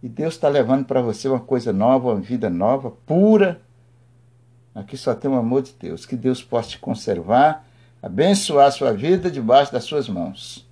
E 0.02 0.08
Deus 0.08 0.34
está 0.34 0.48
levando 0.48 0.84
para 0.84 1.00
você 1.00 1.28
uma 1.28 1.40
coisa 1.40 1.72
nova, 1.72 2.10
uma 2.10 2.20
vida 2.20 2.50
nova, 2.50 2.90
pura. 3.06 3.60
Aqui 4.74 4.96
só 4.96 5.14
tem 5.14 5.30
o 5.30 5.36
amor 5.36 5.62
de 5.62 5.72
Deus. 5.78 6.04
Que 6.04 6.16
Deus 6.16 6.42
possa 6.42 6.70
te 6.70 6.78
conservar, 6.78 7.64
abençoar 8.02 8.66
a 8.66 8.70
sua 8.70 8.92
vida 8.92 9.30
debaixo 9.30 9.72
das 9.72 9.84
suas 9.84 10.08
mãos. 10.08 10.66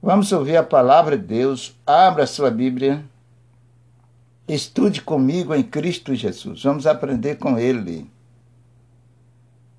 Vamos 0.00 0.30
ouvir 0.30 0.56
a 0.56 0.62
palavra 0.62 1.18
de 1.18 1.24
Deus. 1.24 1.76
Abra 1.84 2.26
sua 2.26 2.50
Bíblia. 2.50 3.04
Estude 4.46 5.02
comigo 5.02 5.54
em 5.54 5.62
Cristo 5.62 6.14
Jesus. 6.14 6.62
Vamos 6.62 6.86
aprender 6.86 7.36
com 7.36 7.58
Ele. 7.58 8.08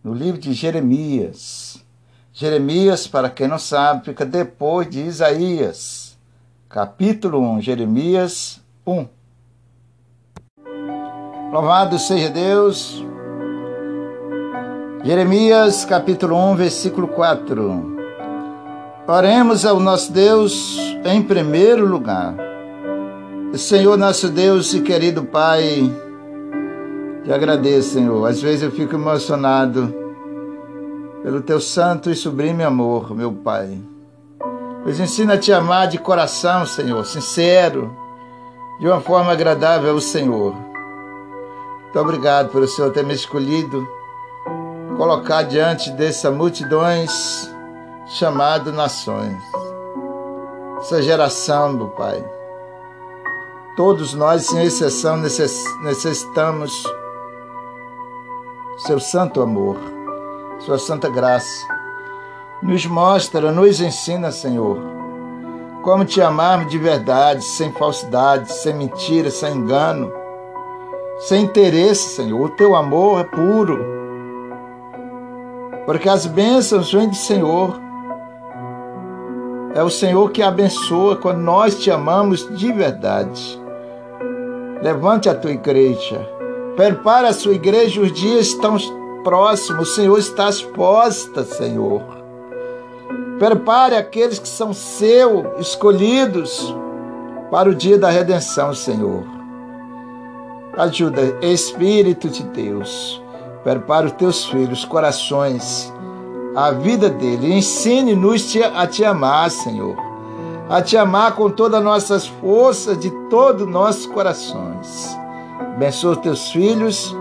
No 0.03 0.13
livro 0.13 0.39
de 0.39 0.53
Jeremias. 0.53 1.83
Jeremias, 2.33 3.07
para 3.07 3.29
quem 3.29 3.47
não 3.47 3.57
sabe, 3.57 4.05
fica 4.05 4.25
depois 4.25 4.89
de 4.89 5.01
Isaías. 5.01 6.17
Capítulo 6.67 7.39
1. 7.55 7.61
Jeremias 7.61 8.61
1. 8.85 9.07
Louvado 11.51 11.97
seja 11.97 12.29
Deus. 12.29 13.03
Jeremias, 15.03 15.85
capítulo 15.85 16.35
1, 16.51 16.55
versículo 16.57 17.07
4. 17.07 17.98
Oremos 19.09 19.65
ao 19.65 19.79
nosso 19.79 20.13
Deus 20.13 20.77
em 21.03 21.23
primeiro 21.23 21.83
lugar. 21.83 22.35
Senhor, 23.55 23.97
nosso 23.97 24.29
Deus 24.29 24.71
e 24.75 24.81
querido 24.81 25.23
Pai, 25.23 25.91
te 27.23 27.33
agradeço, 27.33 27.93
Senhor. 27.93 28.23
Às 28.27 28.39
vezes 28.39 28.61
eu 28.61 28.69
fico 28.69 28.93
emocionado 28.93 29.91
pelo 31.23 31.41
teu 31.41 31.59
santo 31.59 32.11
e 32.11 32.15
sublime 32.15 32.63
amor, 32.63 33.15
meu 33.15 33.31
Pai. 33.31 33.79
Pois 34.83 34.99
ensina 34.99 35.33
a 35.33 35.39
te 35.39 35.51
amar 35.51 35.87
de 35.87 35.97
coração, 35.97 36.63
Senhor, 36.67 37.03
sincero, 37.03 37.91
de 38.79 38.87
uma 38.87 39.01
forma 39.01 39.31
agradável 39.31 39.89
ao 39.89 39.99
Senhor. 39.99 40.53
Muito 41.81 41.99
obrigado 41.99 42.49
por 42.49 42.61
o 42.61 42.67
Senhor 42.67 42.91
ter 42.91 43.03
me 43.03 43.15
escolhido, 43.15 43.87
colocar 44.95 45.41
diante 45.41 45.89
dessas 45.93 46.31
multidões 46.31 47.57
chamado 48.09 48.73
nações. 48.73 49.39
Essa 50.79 51.01
geração, 51.01 51.73
meu 51.73 51.89
Pai, 51.89 52.25
todos 53.75 54.15
nós, 54.15 54.47
sem 54.47 54.63
exceção, 54.63 55.15
necessitamos 55.17 56.83
seu 58.77 58.99
santo 58.99 59.41
amor, 59.41 59.77
sua 60.59 60.79
santa 60.79 61.07
graça. 61.07 61.67
Nos 62.63 62.85
mostra, 62.87 63.51
nos 63.51 63.79
ensina, 63.79 64.31
Senhor, 64.31 64.77
como 65.83 66.03
te 66.03 66.19
amarmos 66.19 66.71
de 66.71 66.79
verdade, 66.79 67.43
sem 67.43 67.71
falsidade, 67.71 68.51
sem 68.51 68.73
mentira, 68.73 69.29
sem 69.29 69.53
engano, 69.53 70.11
sem 71.19 71.43
interesse, 71.43 72.15
Senhor. 72.15 72.41
O 72.41 72.49
teu 72.49 72.75
amor 72.75 73.21
é 73.21 73.23
puro, 73.23 73.79
porque 75.85 76.09
as 76.09 76.25
bênçãos 76.25 76.91
vêm 76.91 77.07
do 77.07 77.15
Senhor 77.15 77.88
é 79.79 79.83
o 79.83 79.89
Senhor 79.89 80.29
que 80.31 80.43
abençoa 80.43 81.15
quando 81.15 81.39
nós 81.39 81.79
te 81.79 81.89
amamos 81.89 82.45
de 82.57 82.69
verdade. 82.69 83.57
Levante 84.83 85.29
a 85.29 85.33
tua 85.33 85.51
igreja. 85.51 86.19
Prepara 86.75 87.29
a 87.29 87.33
sua 87.33 87.53
igreja, 87.53 88.01
os 88.01 88.11
dias 88.11 88.47
estão 88.47 88.75
próximos. 89.23 89.89
O 89.89 89.95
Senhor 89.95 90.19
está 90.19 90.47
às 90.47 90.61
postas, 90.61 91.47
Senhor. 91.51 92.01
Prepare 93.39 93.95
aqueles 93.95 94.37
que 94.37 94.49
são 94.49 94.73
seus, 94.73 95.45
escolhidos, 95.61 96.75
para 97.49 97.69
o 97.69 97.75
dia 97.75 97.97
da 97.97 98.09
redenção, 98.09 98.73
Senhor. 98.73 99.23
Ajuda, 100.75 101.37
Espírito 101.41 102.27
de 102.27 102.43
Deus. 102.43 103.23
Prepara 103.63 104.07
os 104.07 104.11
teus 104.11 104.43
filhos, 104.43 104.83
corações 104.83 105.89
a 106.55 106.71
vida 106.71 107.09
dele. 107.09 107.53
Ensine-nos 107.53 108.55
a 108.75 108.87
te 108.87 109.03
amar, 109.05 109.49
Senhor. 109.51 109.95
A 110.69 110.81
te 110.81 110.97
amar 110.97 111.35
com 111.35 111.49
todas 111.49 111.79
as 111.79 111.83
nossas 111.83 112.27
forças, 112.27 112.97
de 112.97 113.09
todos 113.29 113.63
os 113.63 113.71
nossos 113.71 114.05
corações. 114.05 115.17
Abençoa 115.75 116.11
os 116.11 116.17
teus 116.19 116.51
filhos. 116.51 117.15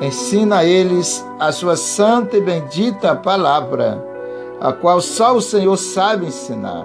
Ensina 0.00 0.58
a 0.58 0.64
eles 0.64 1.26
a 1.38 1.50
sua 1.52 1.76
santa 1.76 2.36
e 2.36 2.40
bendita 2.40 3.16
palavra, 3.16 4.04
a 4.60 4.72
qual 4.72 5.00
só 5.00 5.34
o 5.34 5.40
Senhor 5.40 5.76
sabe 5.76 6.26
ensinar. 6.26 6.84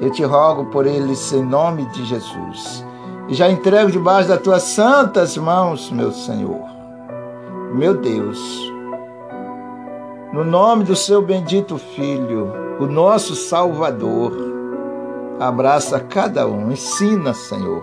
Eu 0.00 0.10
te 0.12 0.22
rogo 0.22 0.66
por 0.66 0.86
eles 0.86 1.32
em 1.32 1.42
nome 1.42 1.84
de 1.86 2.04
Jesus. 2.04 2.84
E 3.28 3.34
já 3.34 3.50
entrego 3.50 3.90
debaixo 3.90 4.28
das 4.28 4.40
tuas 4.40 4.62
santas 4.62 5.36
mãos, 5.36 5.90
meu 5.90 6.12
Senhor. 6.12 6.64
Meu 7.74 7.94
Deus 7.94 8.77
no 10.32 10.44
nome 10.44 10.84
do 10.84 10.94
seu 10.94 11.22
bendito 11.22 11.78
Filho, 11.78 12.52
o 12.78 12.86
nosso 12.86 13.34
Salvador, 13.34 14.32
abraça 15.40 15.98
cada 16.00 16.46
um, 16.46 16.70
ensina, 16.70 17.32
Senhor, 17.32 17.82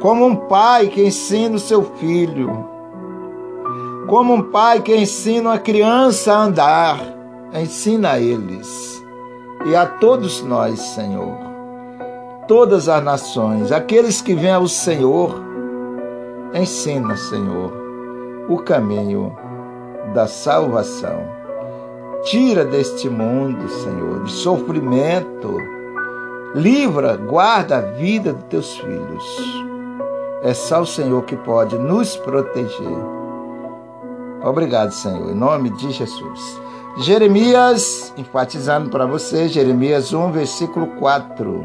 como 0.00 0.26
um 0.26 0.34
pai 0.34 0.88
que 0.88 1.06
ensina 1.06 1.56
o 1.56 1.60
seu 1.60 1.84
filho, 1.84 2.68
como 4.08 4.34
um 4.34 4.50
pai 4.50 4.80
que 4.80 4.96
ensina 4.96 5.54
a 5.54 5.58
criança 5.58 6.34
a 6.34 6.42
andar, 6.42 7.00
ensina 7.54 8.12
a 8.12 8.20
eles 8.20 9.04
e 9.64 9.76
a 9.76 9.86
todos 9.86 10.42
nós, 10.42 10.80
Senhor, 10.80 11.36
todas 12.48 12.88
as 12.88 13.02
nações, 13.02 13.70
aqueles 13.70 14.20
que 14.20 14.34
vêm 14.34 14.52
ao 14.52 14.66
Senhor, 14.66 15.40
ensina, 16.52 17.16
Senhor, 17.16 17.72
o 18.48 18.58
caminho 18.58 19.36
da 20.12 20.26
salvação. 20.26 21.38
Tira 22.24 22.64
deste 22.64 23.08
mundo, 23.08 23.68
Senhor, 23.68 24.24
de 24.24 24.30
sofrimento. 24.32 25.56
Livra, 26.54 27.16
guarda 27.16 27.78
a 27.78 27.80
vida 27.80 28.32
dos 28.32 28.44
teus 28.44 28.76
filhos. 28.78 29.64
É 30.42 30.54
só 30.54 30.82
o 30.82 30.86
Senhor 30.86 31.22
que 31.24 31.36
pode 31.36 31.78
nos 31.78 32.16
proteger. 32.16 32.98
Obrigado, 34.42 34.92
Senhor, 34.92 35.30
em 35.30 35.34
nome 35.34 35.70
de 35.70 35.90
Jesus. 35.90 36.60
Jeremias, 36.98 38.12
enfatizando 38.16 38.90
para 38.90 39.06
você, 39.06 39.48
Jeremias 39.48 40.12
1, 40.12 40.32
versículo 40.32 40.86
4. 40.98 41.64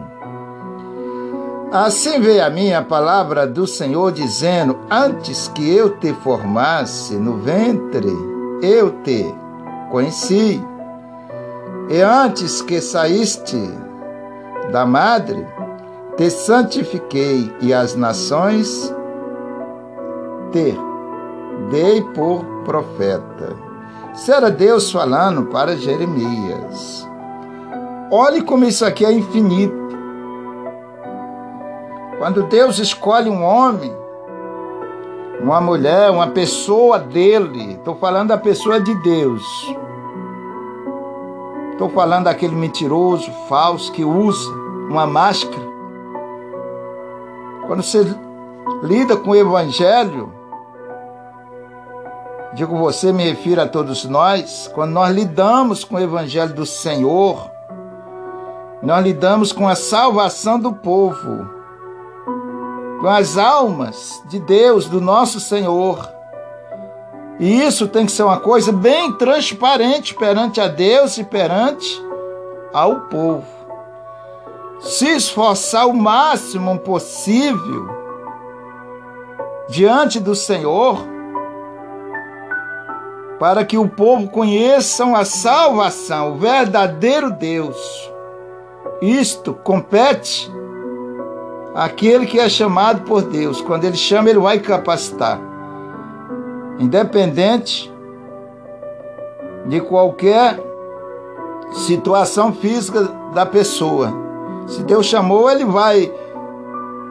Assim 1.72 2.20
veio 2.20 2.46
a 2.46 2.52
mim 2.52 2.72
a 2.72 2.84
palavra 2.84 3.48
do 3.48 3.66
Senhor 3.66 4.12
dizendo: 4.12 4.78
Antes 4.92 5.48
que 5.48 5.76
eu 5.76 5.98
te 5.98 6.14
formasse 6.14 7.16
no 7.16 7.38
ventre, 7.38 8.33
eu 8.64 8.92
te 9.04 9.36
conheci. 9.92 10.64
E 11.90 12.02
antes 12.02 12.62
que 12.62 12.80
saíste 12.80 13.60
da 14.72 14.86
madre, 14.86 15.46
te 16.16 16.30
santifiquei 16.30 17.54
e 17.60 17.74
as 17.74 17.94
nações 17.96 18.94
te 20.54 20.78
dei 21.70 22.02
por 22.16 22.46
profeta. 22.64 23.54
Isso 24.14 24.32
era 24.32 24.50
Deus 24.50 24.90
falando 24.90 25.48
para 25.48 25.76
Jeremias. 25.76 27.08
Olhe 28.10 28.44
como 28.44 28.64
isso 28.64 28.86
aqui 28.86 29.04
é 29.06 29.12
infinito. 29.12 29.84
Quando 32.18 32.44
Deus 32.44 32.80
escolhe 32.80 33.30
um 33.30 33.44
homem, 33.44 33.94
uma 35.44 35.60
mulher, 35.60 36.10
uma 36.10 36.28
pessoa 36.28 36.98
dele. 36.98 37.74
Estou 37.74 37.96
falando 37.96 38.30
da 38.30 38.38
pessoa 38.38 38.80
de 38.80 38.96
Deus. 38.96 39.44
Estou 41.74 41.90
falando 41.90 42.26
daquele 42.26 42.56
mentiroso, 42.56 43.30
falso, 43.50 43.92
que 43.92 44.06
usa 44.06 44.50
uma 44.90 45.06
máscara. 45.06 45.74
Quando 47.68 47.84
você 47.84 48.06
lida 48.84 49.18
com 49.18 49.32
o 49.32 49.36
Evangelho, 49.36 50.32
digo 52.54 52.78
você, 52.78 53.12
me 53.12 53.24
refiro 53.24 53.62
a 53.62 53.68
todos 53.68 54.06
nós, 54.06 54.72
quando 54.74 54.92
nós 54.92 55.14
lidamos 55.14 55.84
com 55.84 55.96
o 55.96 56.00
Evangelho 56.00 56.54
do 56.54 56.66
Senhor, 56.66 57.52
nós 58.82 59.04
lidamos 59.04 59.52
com 59.52 59.68
a 59.68 59.76
salvação 59.76 60.58
do 60.58 60.72
povo, 60.72 61.50
com 63.04 63.10
as 63.10 63.38
almas 63.38 64.24
de 64.30 64.40
Deus, 64.40 64.86
do 64.86 65.02
nosso 65.02 65.38
Senhor. 65.38 66.10
E 67.38 67.62
isso 67.62 67.86
tem 67.86 68.06
que 68.06 68.14
ser 68.14 68.24
uma 68.24 68.40
coisa 68.40 68.72
bem 68.72 69.12
transparente 69.18 70.16
perante 70.16 70.62
a 70.62 70.70
Deus 70.70 71.18
e 71.18 71.26
perante 71.26 72.02
ao 72.72 73.02
povo. 73.02 73.46
Se 74.80 75.10
esforçar 75.10 75.86
o 75.86 75.94
máximo 75.94 76.80
possível 76.80 77.90
diante 79.68 80.18
do 80.18 80.34
Senhor, 80.34 81.06
para 83.38 83.66
que 83.66 83.78
o 83.78 83.90
povo 83.90 84.30
conheçam 84.30 85.14
a 85.14 85.26
salvação, 85.26 86.32
o 86.32 86.38
verdadeiro 86.38 87.32
Deus. 87.32 88.10
Isto 89.02 89.54
compete 89.54 90.50
àquele 91.74 92.26
que 92.26 92.40
é 92.40 92.48
chamado 92.48 93.02
por 93.02 93.22
Deus. 93.22 93.62
Quando 93.62 93.86
ele 93.86 93.98
chama, 93.98 94.30
ele 94.30 94.40
vai 94.40 94.60
capacitar. 94.60 95.40
Independente 96.80 97.92
de 99.66 99.80
qualquer 99.80 100.60
situação 101.74 102.54
física 102.54 103.04
da 103.34 103.46
pessoa. 103.46 104.14
Se 104.68 104.84
Deus 104.84 105.06
chamou, 105.06 105.50
ele 105.50 105.66
vai 105.66 106.12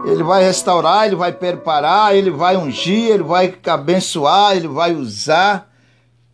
ele 0.04 0.22
vai 0.24 0.42
restaurar, 0.42 1.06
ele 1.06 1.14
vai 1.14 1.32
preparar, 1.32 2.14
ele 2.14 2.30
vai 2.30 2.56
ungir, 2.56 3.10
ele 3.10 3.22
vai 3.22 3.54
abençoar, 3.66 4.56
ele 4.56 4.66
vai 4.66 4.94
usar, 4.96 5.70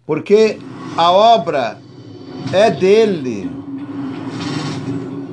porque 0.07 0.59
a 0.97 1.13
obra 1.13 1.79
é 2.51 2.71
dele. 2.71 3.51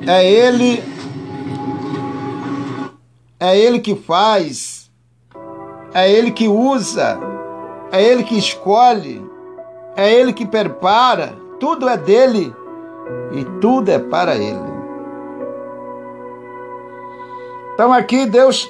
É 0.06 0.30
ele 0.30 0.82
é 3.38 3.58
ele 3.58 3.80
que 3.80 3.94
faz, 3.94 4.90
é 5.92 6.10
ele 6.10 6.30
que 6.30 6.48
usa, 6.48 7.18
é 7.92 8.02
ele 8.02 8.24
que 8.24 8.38
escolhe, 8.38 9.24
é 9.94 10.12
ele 10.12 10.32
que 10.32 10.46
prepara, 10.46 11.34
tudo 11.58 11.88
é 11.88 11.96
dele. 11.96 12.54
E 13.32 13.44
tudo 13.60 13.88
é 13.90 13.98
para 13.98 14.34
ele. 14.36 14.76
Então 17.74 17.92
aqui 17.92 18.26
Deus, 18.26 18.68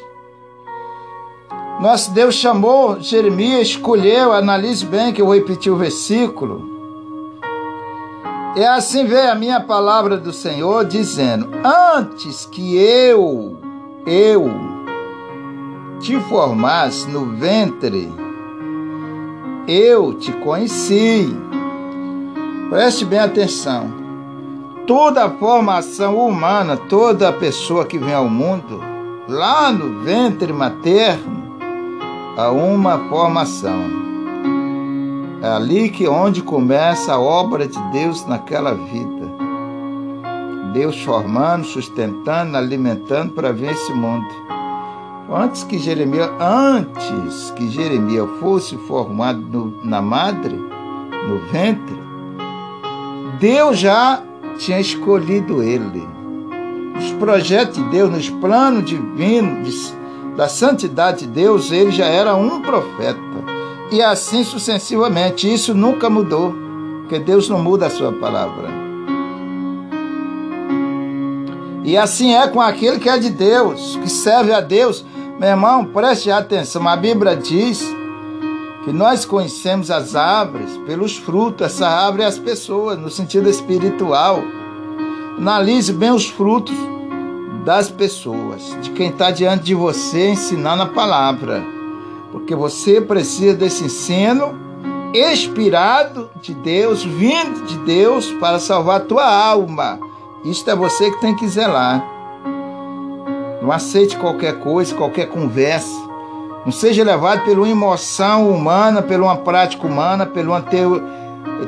nosso 1.80 2.10
Deus 2.12 2.34
chamou 2.34 3.00
Jeremias, 3.00 3.68
escolheu, 3.68 4.32
analise 4.32 4.84
bem 4.84 5.12
que 5.12 5.22
eu 5.22 5.26
vou 5.26 5.34
repetir 5.34 5.72
o 5.72 5.76
versículo. 5.76 6.76
E 8.56 8.64
assim 8.64 9.06
veio 9.06 9.30
a 9.30 9.34
minha 9.34 9.60
palavra 9.60 10.16
do 10.16 10.32
Senhor 10.32 10.84
dizendo: 10.84 11.48
Antes 11.64 12.46
que 12.46 12.76
eu, 12.76 13.58
eu, 14.07 14.48
te 15.98 16.16
formasse 16.20 17.11
no 17.11 17.26
ventre, 17.36 18.12
eu 19.66 20.14
te 20.14 20.30
conheci. 20.32 21.28
Preste 22.70 23.04
bem 23.04 23.18
atenção. 23.18 23.90
Toda 24.86 25.24
a 25.24 25.30
formação 25.30 26.16
humana, 26.16 26.76
toda 26.76 27.32
pessoa 27.32 27.84
que 27.84 27.98
vem 27.98 28.14
ao 28.14 28.28
mundo, 28.28 28.80
lá 29.28 29.72
no 29.72 30.04
ventre 30.04 30.52
materno, 30.52 31.59
há 32.36 32.50
uma 32.52 32.98
formação. 33.09 34.07
É 35.42 35.48
ali 35.48 35.88
que 35.88 36.07
onde 36.07 36.42
começa 36.42 37.12
a 37.12 37.20
obra 37.20 37.66
de 37.66 37.80
Deus 37.90 38.24
naquela 38.26 38.72
vida. 38.72 39.15
Deus 40.72 41.02
formando, 41.02 41.64
sustentando, 41.64 42.56
alimentando 42.56 43.32
para 43.32 43.52
ver 43.52 43.72
esse 43.72 43.92
mundo. 43.92 44.26
Antes 45.30 45.64
que 45.64 45.78
Jeremias, 45.78 46.30
antes 46.40 47.50
que 47.56 47.68
Jeremias 47.68 48.28
fosse 48.38 48.76
formado 48.76 49.40
no, 49.40 49.84
na 49.84 50.00
madre, 50.00 50.54
no 50.54 51.38
ventre, 51.50 51.96
Deus 53.40 53.78
já 53.78 54.22
tinha 54.58 54.80
escolhido 54.80 55.62
ele 55.62 56.16
nos 56.96 57.12
projetos 57.12 57.76
de 57.76 57.84
Deus, 57.90 58.10
nos 58.10 58.30
planos 58.30 58.84
divinos 58.84 59.94
da 60.36 60.48
santidade 60.48 61.20
de 61.20 61.26
Deus, 61.26 61.70
ele 61.70 61.90
já 61.90 62.06
era 62.06 62.34
um 62.34 62.60
profeta. 62.60 63.20
E 63.90 64.02
assim 64.02 64.42
sucessivamente. 64.44 65.52
Isso 65.52 65.74
nunca 65.74 66.10
mudou, 66.10 66.54
porque 67.00 67.18
Deus 67.18 67.48
não 67.48 67.62
muda 67.62 67.86
a 67.86 67.90
sua 67.90 68.12
palavra. 68.12 68.68
E 71.87 71.97
assim 71.97 72.34
é 72.34 72.49
com 72.49 72.61
aquele 72.61 72.99
que 72.99 73.09
é 73.09 73.16
de 73.16 73.30
Deus, 73.30 73.97
que 74.03 74.11
serve 74.11 74.53
a 74.53 74.61
Deus. 74.61 75.05
Meu 75.39 75.51
irmão, 75.51 75.84
preste 75.84 76.32
atenção. 76.32 76.87
A 76.89 76.97
Bíblia 76.97 77.37
diz 77.37 77.80
que 78.84 78.91
nós 78.91 79.24
conhecemos 79.24 79.89
as 79.89 80.16
árvores 80.16 80.76
pelos 80.78 81.16
frutos. 81.16 81.64
Essa 81.64 81.87
árvore 81.87 82.24
é 82.24 82.26
as 82.26 82.41
pessoas, 82.41 82.99
no 82.99 83.09
sentido 83.09 83.49
espiritual. 83.49 84.43
Analise 85.39 85.93
bem 85.93 86.11
os 86.11 86.26
frutos 86.26 86.74
das 87.64 87.89
pessoas, 87.89 88.76
de 88.82 88.91
quem 88.91 89.11
está 89.11 89.30
diante 89.30 89.62
de 89.62 89.74
você 89.76 90.30
ensinando 90.30 90.82
a 90.82 90.87
palavra. 90.87 91.62
Porque 92.32 92.57
você 92.57 93.01
precisa 93.01 93.55
desse 93.55 93.84
ensino 93.84 94.59
inspirado 95.14 96.30
de 96.43 96.53
Deus, 96.53 97.05
vindo 97.05 97.64
de 97.64 97.78
Deus 97.78 98.32
para 98.41 98.59
salvar 98.59 98.97
a 98.97 99.05
tua 99.05 99.24
alma. 99.24 100.01
Isto 100.51 100.70
é 100.70 100.76
você 100.76 101.11
que 101.11 101.20
tem 101.20 101.34
que 101.34 101.47
zelar. 101.49 102.05
Não 103.61 103.70
aceite 103.72 104.16
qualquer 104.16 104.61
coisa, 104.61 104.94
qualquer 104.94 105.26
conversa. 105.26 106.07
Não 106.64 106.72
seja 106.72 107.05
levado 107.05 107.44
pela 107.44 107.59
uma 107.59 107.68
emoção 107.68 108.51
humana, 108.51 109.03
pela 109.03 109.24
uma 109.24 109.36
prática 109.36 109.86
humana, 109.86 110.26
pela 110.26 110.51
uma 110.51 110.62
teo, 110.62 111.03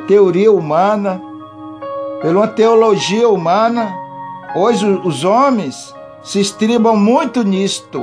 teoria 0.07 0.51
humana 0.53 1.22
pela 2.20 2.41
uma 2.41 2.49
teologia 2.49 3.29
humana. 3.29 3.95
Hoje 4.55 4.87
os 5.05 5.24
homens 5.24 5.95
se 6.22 6.41
estribam 6.41 6.97
muito 6.97 7.43
nisto. 7.43 8.03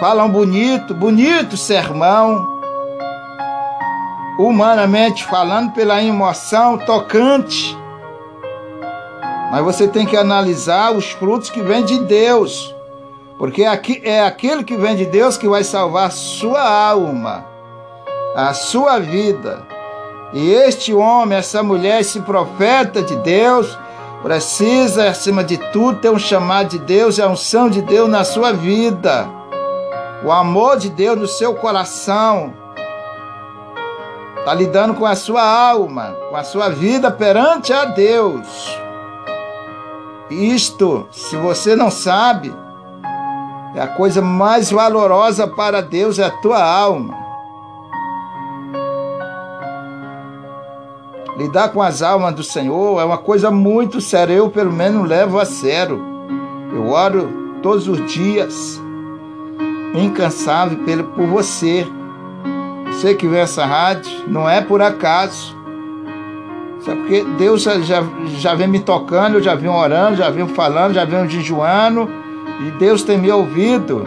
Falam 0.00 0.28
bonito, 0.28 0.94
bonito 0.94 1.56
sermão, 1.56 2.46
humanamente 4.38 5.24
falando, 5.24 5.72
pela 5.72 6.02
emoção 6.02 6.78
tocante. 6.78 7.76
Mas 9.54 9.62
você 9.62 9.86
tem 9.86 10.04
que 10.04 10.16
analisar 10.16 10.90
os 10.90 11.12
frutos 11.12 11.48
que 11.48 11.62
vêm 11.62 11.84
de 11.84 12.00
Deus, 12.00 12.74
porque 13.38 13.62
é 13.62 14.20
aquele 14.20 14.64
que 14.64 14.76
vem 14.76 14.96
de 14.96 15.06
Deus 15.06 15.36
que 15.36 15.46
vai 15.46 15.62
salvar 15.62 16.10
sua 16.10 16.60
alma, 16.60 17.46
a 18.34 18.52
sua 18.52 18.98
vida. 18.98 19.64
E 20.32 20.52
este 20.52 20.92
homem, 20.92 21.38
essa 21.38 21.62
mulher, 21.62 22.00
esse 22.00 22.18
profeta 22.22 23.00
de 23.00 23.14
Deus, 23.18 23.78
precisa, 24.24 25.08
acima 25.08 25.44
de 25.44 25.56
tudo, 25.70 26.00
ter 26.00 26.10
um 26.10 26.18
chamado 26.18 26.70
de 26.70 26.80
Deus 26.80 27.18
e 27.18 27.22
a 27.22 27.28
unção 27.28 27.70
de 27.70 27.80
Deus 27.80 28.10
na 28.10 28.24
sua 28.24 28.52
vida. 28.52 29.28
O 30.24 30.32
amor 30.32 30.78
de 30.78 30.90
Deus 30.90 31.16
no 31.16 31.28
seu 31.28 31.54
coração. 31.54 32.52
Está 34.36 34.52
lidando 34.52 34.94
com 34.94 35.06
a 35.06 35.14
sua 35.14 35.44
alma, 35.44 36.16
com 36.28 36.34
a 36.34 36.42
sua 36.42 36.70
vida 36.70 37.08
perante 37.08 37.72
a 37.72 37.84
Deus. 37.84 38.82
Isto, 40.34 41.06
se 41.12 41.36
você 41.36 41.76
não 41.76 41.90
sabe, 41.90 42.52
é 43.74 43.80
a 43.80 43.86
coisa 43.86 44.20
mais 44.20 44.70
valorosa 44.70 45.46
para 45.46 45.80
Deus, 45.80 46.18
é 46.18 46.24
a 46.24 46.30
tua 46.30 46.62
alma. 46.62 47.14
Lidar 51.36 51.70
com 51.70 51.82
as 51.82 52.02
almas 52.02 52.34
do 52.34 52.42
Senhor 52.42 53.00
é 53.00 53.04
uma 53.04 53.18
coisa 53.18 53.50
muito 53.50 54.00
séria. 54.00 54.34
Eu, 54.34 54.50
pelo 54.50 54.72
menos, 54.72 55.08
levo 55.08 55.38
a 55.38 55.44
sério. 55.44 56.00
Eu 56.72 56.88
oro 56.90 57.58
todos 57.62 57.88
os 57.88 58.04
dias, 58.12 58.80
incansável 59.94 60.78
por 61.14 61.26
você. 61.26 61.86
Você 62.86 63.14
que 63.14 63.26
vê 63.26 63.38
essa 63.38 63.64
rádio, 63.64 64.10
não 64.28 64.48
é 64.48 64.60
por 64.60 64.80
acaso. 64.82 65.56
Sabe 66.84 67.00
porque 67.00 67.24
Deus 67.38 67.62
já, 67.62 68.02
já, 68.38 68.54
vem 68.54 68.68
me 68.68 68.78
tocando, 68.78 69.42
já 69.42 69.54
vim 69.54 69.68
orando, 69.68 70.16
já 70.16 70.28
vim 70.28 70.46
falando, 70.48 70.92
já 70.92 71.04
vim 71.06 71.26
jejuando, 71.28 72.10
e 72.60 72.70
Deus 72.72 73.02
tem 73.02 73.16
me 73.16 73.32
ouvido. 73.32 74.06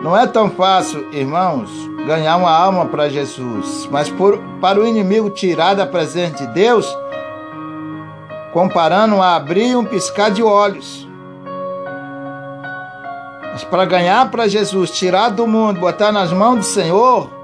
Não 0.00 0.16
é 0.16 0.28
tão 0.28 0.48
fácil, 0.48 1.04
irmãos, 1.12 1.68
ganhar 2.06 2.36
uma 2.36 2.52
alma 2.52 2.86
para 2.86 3.08
Jesus, 3.08 3.88
mas 3.90 4.08
por, 4.08 4.38
para 4.60 4.78
o 4.78 4.86
inimigo 4.86 5.28
tirar 5.28 5.74
da 5.74 5.84
presença 5.84 6.46
de 6.46 6.54
Deus, 6.54 6.86
comparando 8.52 9.20
a 9.20 9.34
abrir 9.34 9.76
um 9.76 9.84
piscar 9.84 10.30
de 10.30 10.42
olhos. 10.42 11.06
Mas 13.52 13.64
para 13.64 13.84
ganhar 13.84 14.30
para 14.30 14.46
Jesus, 14.46 14.92
tirar 14.92 15.30
do 15.30 15.48
mundo, 15.48 15.80
botar 15.80 16.12
nas 16.12 16.32
mãos 16.32 16.58
do 16.58 16.64
Senhor 16.64 17.37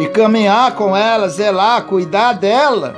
e 0.00 0.06
caminhar 0.06 0.74
com 0.76 0.96
ela, 0.96 1.28
zelar, 1.28 1.84
cuidar 1.84 2.32
dela, 2.32 2.94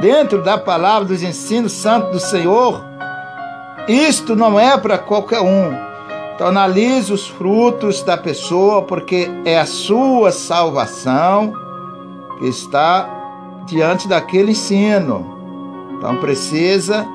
dentro 0.00 0.42
da 0.42 0.58
palavra 0.58 1.06
dos 1.06 1.22
ensinos 1.22 1.70
santos 1.70 2.10
do 2.10 2.18
Senhor, 2.18 2.84
isto 3.86 4.34
não 4.34 4.58
é 4.58 4.76
para 4.76 4.98
qualquer 4.98 5.40
um. 5.40 5.72
Então 6.34 6.48
analise 6.48 7.12
os 7.12 7.28
frutos 7.28 8.02
da 8.02 8.16
pessoa, 8.16 8.82
porque 8.82 9.30
é 9.44 9.60
a 9.60 9.64
sua 9.64 10.32
salvação 10.32 11.52
que 12.40 12.48
está 12.48 13.08
diante 13.66 14.08
daquele 14.08 14.50
ensino. 14.50 15.24
Então 15.96 16.16
precisa 16.16 17.06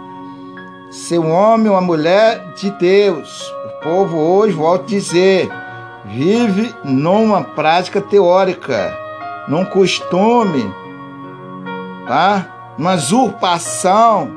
ser 0.90 1.20
um 1.20 1.30
homem 1.30 1.68
ou 1.68 1.74
uma 1.74 1.82
mulher 1.82 2.54
de 2.56 2.72
Deus. 2.72 3.54
O 3.66 3.84
povo 3.84 4.18
hoje, 4.18 4.54
volto 4.54 4.84
a 4.84 4.88
dizer, 4.88 5.63
vive 6.06 6.74
numa 6.84 7.44
prática 7.44 8.02
teórica, 8.02 8.98
num 9.48 9.66
costume, 9.66 10.74
tá? 12.08 12.74
Numa 12.78 12.96
usurpação, 12.96 14.30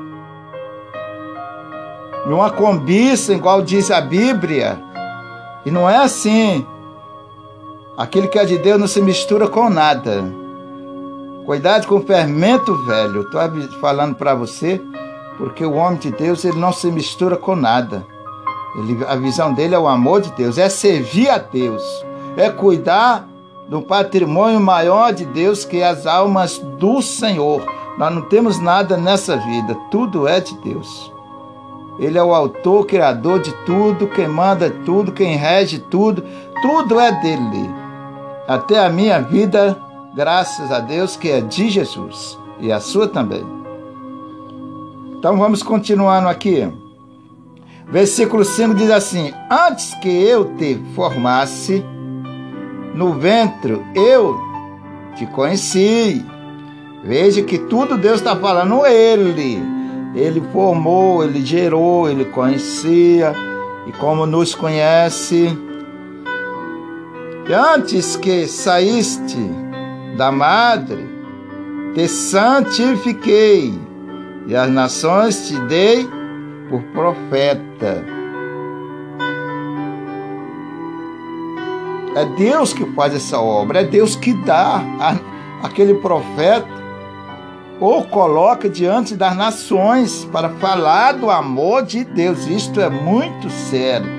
numa 2.25 2.49
cobiça, 2.49 3.33
igual 3.33 3.61
diz 3.61 3.89
a 3.91 4.01
Bíblia. 4.01 4.79
E 5.65 5.71
não 5.71 5.89
é 5.89 5.97
assim. 5.97 6.65
Aquele 7.97 8.27
que 8.27 8.37
é 8.37 8.45
de 8.45 8.57
Deus 8.57 8.79
não 8.79 8.87
se 8.87 9.01
mistura 9.01 9.47
com 9.47 9.69
nada. 9.69 10.23
Cuidado 11.45 11.87
com 11.87 11.95
o 11.95 12.05
fermento 12.05 12.75
velho. 12.85 13.21
Estou 13.21 13.79
falando 13.79 14.15
para 14.15 14.35
você, 14.35 14.81
porque 15.37 15.65
o 15.65 15.73
homem 15.73 15.97
de 15.97 16.11
Deus 16.11 16.45
ele 16.45 16.59
não 16.59 16.71
se 16.71 16.91
mistura 16.91 17.37
com 17.37 17.55
nada. 17.55 18.05
Ele, 18.75 19.03
a 19.07 19.15
visão 19.15 19.53
dele 19.53 19.75
é 19.75 19.79
o 19.79 19.87
amor 19.87 20.21
de 20.21 20.31
Deus, 20.33 20.57
é 20.57 20.69
servir 20.69 21.29
a 21.29 21.37
Deus, 21.37 21.83
é 22.35 22.49
cuidar 22.49 23.27
do 23.67 23.81
patrimônio 23.81 24.59
maior 24.59 25.11
de 25.13 25.25
Deus, 25.25 25.65
que 25.65 25.77
é 25.77 25.87
as 25.87 26.05
almas 26.05 26.57
do 26.57 27.01
Senhor. 27.01 27.61
Nós 27.97 28.13
não 28.13 28.21
temos 28.23 28.59
nada 28.59 28.95
nessa 28.95 29.35
vida, 29.37 29.75
tudo 29.89 30.27
é 30.27 30.39
de 30.39 30.55
Deus. 30.59 31.11
Ele 31.99 32.17
é 32.17 32.23
o 32.23 32.33
autor, 32.33 32.85
criador 32.85 33.41
de 33.41 33.51
tudo, 33.65 34.07
quem 34.07 34.27
manda 34.27 34.69
tudo, 34.69 35.11
quem 35.11 35.35
rege 35.35 35.79
tudo, 35.79 36.23
tudo 36.61 36.99
é 36.99 37.11
dele. 37.11 37.69
Até 38.47 38.85
a 38.85 38.89
minha 38.89 39.19
vida, 39.19 39.77
graças 40.15 40.71
a 40.71 40.79
Deus, 40.79 41.15
que 41.15 41.29
é 41.29 41.41
de 41.41 41.69
Jesus 41.69 42.37
e 42.59 42.71
a 42.71 42.79
sua 42.79 43.07
também. 43.07 43.43
Então 45.17 45.35
vamos 45.37 45.63
continuando 45.63 46.27
aqui. 46.27 46.71
Versículo 47.89 48.43
5 48.43 48.73
diz 48.73 48.91
assim: 48.91 49.33
Antes 49.49 49.93
que 49.95 50.09
eu 50.09 50.55
te 50.57 50.77
formasse 50.93 51.83
no 52.93 53.13
ventre, 53.13 53.81
eu 53.95 54.37
te 55.15 55.25
conheci. 55.27 56.25
Veja 57.03 57.41
que 57.41 57.57
tudo 57.57 57.97
Deus 57.97 58.17
está 58.19 58.35
falando 58.35 58.85
Ele. 58.85 59.61
Ele 60.13 60.41
formou, 60.51 61.23
Ele 61.23 61.45
gerou, 61.45 62.09
Ele 62.09 62.25
conhecia. 62.25 63.33
E 63.85 63.91
como 63.93 64.25
nos 64.25 64.53
conhece. 64.53 65.57
E 67.47 67.53
antes 67.53 68.17
que 68.17 68.45
saíste 68.45 69.37
da 70.17 70.29
madre, 70.29 71.07
te 71.93 72.05
santifiquei, 72.09 73.73
e 74.45 74.53
as 74.53 74.69
nações 74.69 75.47
te 75.47 75.57
dei 75.61 76.16
por 76.69 76.81
profeta. 76.93 78.03
É 82.15 82.25
Deus 82.37 82.73
que 82.73 82.85
faz 82.93 83.13
essa 83.13 83.39
obra, 83.39 83.81
é 83.81 83.83
Deus 83.83 84.15
que 84.15 84.33
dá 84.33 84.81
a, 84.99 85.65
aquele 85.65 85.95
profeta 85.95 86.67
ou 87.79 88.03
coloca 88.05 88.67
diante 88.67 89.15
das 89.15 89.35
nações 89.35 90.25
para 90.31 90.49
falar 90.49 91.13
do 91.13 91.29
amor 91.29 91.83
de 91.83 92.03
Deus. 92.03 92.47
Isto 92.47 92.81
é 92.81 92.89
muito 92.89 93.49
sério 93.49 94.09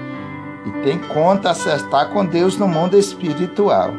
e 0.67 0.71
tem 0.85 0.99
conta 0.99 1.51
acertar 1.51 2.11
com 2.11 2.25
Deus 2.25 2.57
no 2.57 2.69
mundo 2.69 2.97
espiritual. 2.97 3.91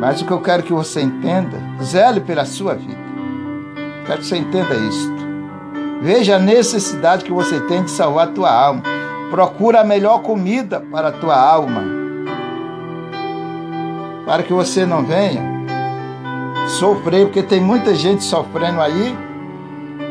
Mas 0.00 0.20
o 0.20 0.26
que 0.26 0.32
eu 0.32 0.40
quero 0.40 0.62
que 0.62 0.72
você 0.72 1.00
entenda, 1.00 1.58
zele 1.82 2.20
pela 2.20 2.44
sua 2.44 2.74
vida. 2.74 3.04
Quero 4.06 4.20
que 4.20 4.26
você 4.26 4.36
entenda 4.36 4.74
isto. 4.74 5.23
Veja 6.04 6.36
a 6.36 6.38
necessidade 6.38 7.24
que 7.24 7.32
você 7.32 7.58
tem 7.60 7.82
de 7.82 7.90
salvar 7.90 8.28
a 8.28 8.30
tua 8.30 8.52
alma. 8.52 8.82
Procura 9.30 9.80
a 9.80 9.84
melhor 9.84 10.20
comida 10.20 10.78
para 10.78 11.08
a 11.08 11.12
tua 11.12 11.34
alma. 11.34 11.82
Para 14.26 14.42
que 14.42 14.52
você 14.52 14.84
não 14.84 15.02
venha 15.02 15.42
sofrer, 16.78 17.24
porque 17.24 17.42
tem 17.42 17.58
muita 17.58 17.94
gente 17.94 18.22
sofrendo 18.22 18.82
aí, 18.82 19.16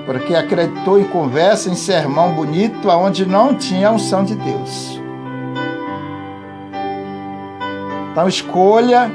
porque 0.08 0.34
acreditou 0.34 1.00
em 1.00 1.04
conversa, 1.04 1.70
em 1.70 1.76
sermão 1.76 2.32
bonito, 2.32 2.90
aonde 2.90 3.24
não 3.24 3.54
tinha 3.54 3.90
a 3.90 3.92
unção 3.92 4.24
de 4.24 4.34
Deus. 4.34 5.00
Então 8.12 8.28
escolha 8.28 9.12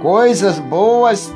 coisas 0.00 0.60
boas 0.60 1.34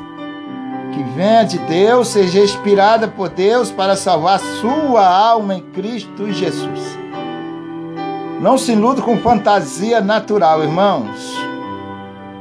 que 0.93 1.03
venha 1.15 1.43
de 1.43 1.57
Deus, 1.59 2.09
seja 2.09 2.39
inspirada 2.39 3.07
por 3.07 3.29
Deus 3.29 3.71
para 3.71 3.95
salvar 3.95 4.39
sua 4.39 5.05
alma 5.05 5.55
em 5.55 5.61
Cristo 5.61 6.31
Jesus. 6.31 6.97
Não 8.39 8.57
se 8.57 8.71
ilude 8.71 9.01
com 9.01 9.17
fantasia 9.17 9.99
natural, 9.99 10.63
irmãos, 10.63 11.35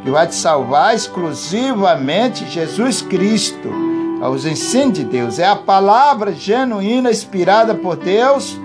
que 0.03 0.11
vai 0.11 0.27
te 0.27 0.35
salvar 0.35 0.95
exclusivamente 0.95 2.45
Jesus 2.47 3.01
Cristo, 3.01 3.71
aos 4.21 4.45
ensinos 4.45 4.99
de 4.99 5.05
Deus. 5.05 5.39
É 5.39 5.47
a 5.47 5.57
palavra 5.57 6.33
genuína, 6.33 7.11
inspirada 7.11 7.75
por 7.75 7.97
Deus. 7.97 8.61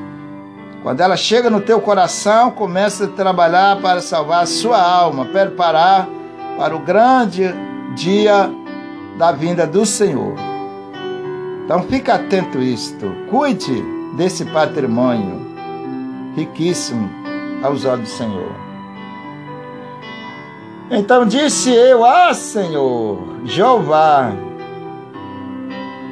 Quando 0.83 0.99
ela 0.99 1.15
chega 1.15 1.49
no 1.49 1.61
teu 1.61 1.79
coração, 1.79 2.51
começa 2.51 3.05
a 3.05 3.07
trabalhar 3.07 3.79
para 3.81 4.01
salvar 4.01 4.43
a 4.43 4.47
sua 4.47 4.81
alma, 4.81 5.25
preparar 5.25 6.07
para 6.57 6.75
o 6.75 6.79
grande 6.79 7.43
dia 7.95 8.51
da 9.21 9.31
vinda 9.31 9.67
do 9.67 9.85
Senhor. 9.85 10.33
Então 11.63 11.83
fica 11.83 12.15
atento 12.15 12.57
a 12.57 12.61
isto. 12.63 13.05
Cuide 13.29 13.83
desse 14.17 14.43
patrimônio 14.45 15.39
riquíssimo 16.35 17.07
aos 17.61 17.85
olhos 17.85 18.09
do 18.09 18.15
Senhor. 18.17 18.51
Então 20.89 21.27
disse 21.27 21.71
eu: 21.71 22.03
Ah, 22.03 22.33
Senhor, 22.33 23.19
Jeová, 23.45 24.33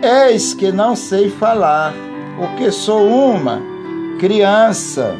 eis 0.03 0.53
que 0.53 0.71
não 0.71 0.95
sei 0.95 1.31
falar, 1.31 1.95
porque 2.37 2.71
sou 2.71 3.07
uma 3.07 3.59
criança. 4.19 5.15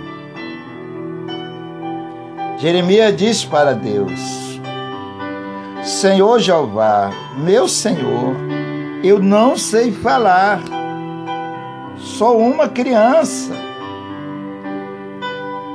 Jeremias 2.60 3.18
disse 3.18 3.48
para 3.48 3.74
Deus: 3.74 4.49
Senhor 5.90 6.40
Jeová, 6.40 7.10
meu 7.36 7.68
Senhor, 7.68 8.36
eu 9.04 9.18
não 9.18 9.58
sei 9.58 9.92
falar, 9.92 10.62
sou 11.98 12.38
uma 12.38 12.70
criança. 12.70 13.52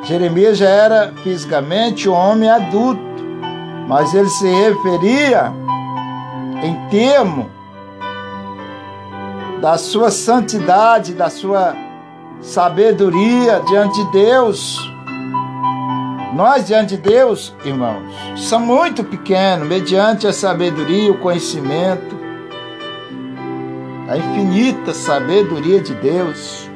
Jeremias 0.05 0.57
já 0.57 0.69
era 0.69 1.13
fisicamente 1.25 2.09
um 2.09 2.13
homem 2.13 2.49
adulto, 2.49 3.03
mas 3.89 4.15
ele 4.15 4.29
se 4.29 4.47
referia 4.47 5.53
em 6.63 6.89
termo 6.91 7.51
da 9.61 9.77
sua 9.77 10.13
santidade, 10.13 11.13
da 11.13 11.29
sua 11.29 11.75
sabedoria 12.41 13.61
diante 13.67 13.97
de 14.05 14.13
Deus. 14.13 14.94
Nós, 16.35 16.67
diante 16.67 16.97
de 16.97 17.03
Deus, 17.03 17.55
irmãos, 17.65 18.03
somos 18.35 18.67
muito 18.67 19.05
pequenos, 19.05 19.69
mediante 19.69 20.27
a 20.27 20.33
sabedoria, 20.33 21.13
o 21.13 21.19
conhecimento, 21.19 22.19
a 24.09 24.17
infinita 24.17 24.93
sabedoria 24.93 25.81
de 25.81 25.95
Deus. 25.95 26.69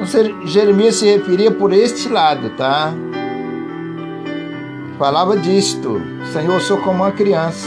Então, 0.00 0.46
Jeremias 0.46 0.94
se 0.94 1.06
referia 1.06 1.50
por 1.50 1.72
este 1.72 2.08
lado, 2.08 2.50
tá? 2.50 2.92
Falava 4.96 5.36
disto: 5.36 6.00
Senhor, 6.32 6.54
eu 6.54 6.60
sou 6.60 6.78
como 6.78 7.02
uma 7.02 7.10
criança, 7.10 7.66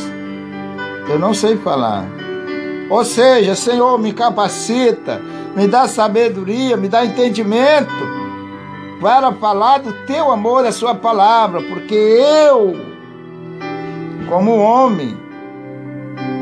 eu 1.10 1.20
não 1.20 1.34
sei 1.34 1.58
falar. 1.58 2.06
Ou 2.90 3.04
seja, 3.04 3.54
Senhor, 3.54 4.00
me 4.00 4.14
capacita, 4.14 5.22
me 5.58 5.68
dá 5.68 5.90
sabedoria, 5.90 6.78
me 6.78 6.88
dá 6.88 7.06
entendimento 7.06 8.21
para 9.02 9.32
falar 9.34 9.80
do 9.80 9.92
teu 10.06 10.32
amor, 10.32 10.62
da 10.62 10.72
sua 10.72 10.94
palavra, 10.94 11.60
porque 11.64 11.96
eu, 11.96 12.76
como 14.30 14.56
homem, 14.58 15.18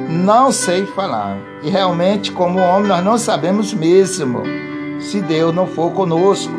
não 0.10 0.52
sei 0.52 0.86
falar. 0.86 1.38
E 1.64 1.70
realmente, 1.70 2.34
como 2.34 2.60
homem, 2.60 2.90
nós 2.90 3.04
não 3.04 3.18
sabemos 3.18 3.74
mesmo 3.74 4.44
se 5.00 5.22
Deus 5.22 5.56
não 5.56 5.66
for 5.66 5.92
conosco. 5.94 6.54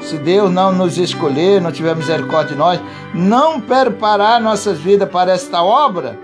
Se 0.00 0.16
Deus 0.16 0.50
não 0.50 0.72
nos 0.72 0.96
escolher, 0.96 1.60
não 1.60 1.70
tiver 1.70 1.94
misericórdia 1.94 2.54
de 2.54 2.58
nós, 2.58 2.80
não 3.14 3.60
preparar 3.60 4.40
nossas 4.40 4.78
vidas 4.78 5.08
para 5.10 5.32
esta 5.32 5.62
obra, 5.62 6.18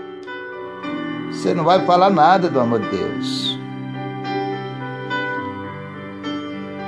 você 1.31 1.53
não 1.53 1.63
vai 1.63 1.85
falar 1.85 2.09
nada 2.09 2.49
do 2.49 2.59
amor 2.59 2.79
de 2.79 2.89
Deus. 2.89 3.59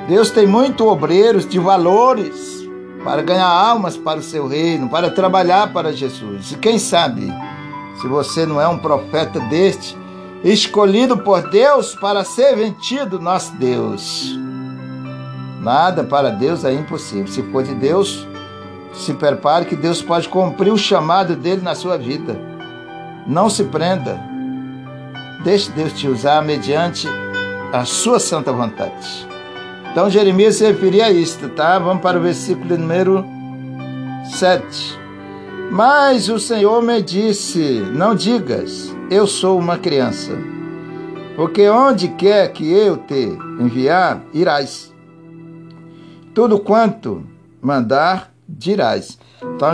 Deus 0.10 0.32
tem 0.32 0.47
muito 0.47 0.88
obreiros 0.88 1.47
de 1.47 1.60
valores 1.60 2.68
para 3.03 3.22
ganhar 3.22 3.47
almas 3.47 3.95
para 3.95 4.18
o 4.20 4.24
seu 4.24 4.47
reino, 4.47 4.89
para 4.89 5.12
trabalhar 5.12 5.72
para 5.72 5.93
Jesus. 5.93 6.51
E 6.51 6.57
quem 6.57 6.80
sabe, 6.80 7.32
se 8.01 8.07
você 8.07 8.43
não 8.43 8.60
é 8.60 8.68
um 8.68 8.80
profeta 8.80 9.39
deste, 9.41 9.95
escolhido 10.43 11.20
por 11.20 11.47
Deus 11.51 11.93
para 11.93 12.24
ser 12.24 12.55
vendido 12.55 13.20
nosso 13.20 13.55
Deus. 13.57 14.36
Nada 15.62 16.03
para 16.03 16.32
Deus 16.32 16.66
é 16.66 16.74
impossível. 16.74 17.28
Se 17.28 17.43
for 17.43 17.62
de 17.62 17.76
Deus, 17.76 18.28
se 18.91 19.14
prepare 19.14 19.66
que 19.66 19.76
Deus 19.76 20.01
pode 20.01 20.28
cumprir 20.28 20.74
o 20.74 20.78
chamado 20.78 21.36
dele 21.36 21.62
na 21.62 21.76
sua 21.76 21.99
vida. 21.99 22.36
Não 23.28 23.47
se 23.47 23.64
prenda. 23.66 24.20
Deixe 25.43 25.72
Deus 25.72 25.93
te 25.93 26.07
usar 26.07 26.41
mediante 26.41 27.07
a 27.72 27.86
sua 27.86 28.20
santa 28.20 28.51
vontade. 28.51 29.30
Então 29.92 30.10
Jeremias 30.10 30.56
se 30.56 30.66
referia 30.66 31.06
a 31.06 31.12
isto, 31.12 31.50
tá? 31.50 31.80
Vamos 31.80 32.02
para 32.02 32.20
o 32.20 32.22
versículo 32.22 32.78
número 32.78 33.26
7. 34.32 35.00
Mas 35.72 36.30
o 36.30 36.40
Senhor 36.40 36.82
me 36.82 37.02
disse: 37.02 37.84
Não 37.94 38.16
digas, 38.16 38.96
eu 39.10 39.26
sou 39.26 39.58
uma 39.58 39.78
criança, 39.78 40.32
porque 41.36 41.68
onde 41.70 42.08
quer 42.10 42.52
que 42.52 42.72
eu 42.72 42.98
te 42.98 43.38
enviar, 43.60 44.22
irás. 44.34 44.94
Tudo 46.34 46.60
quanto 46.60 47.24
mandar, 47.62 48.32
dirás. 48.48 49.18
Então, 49.56 49.70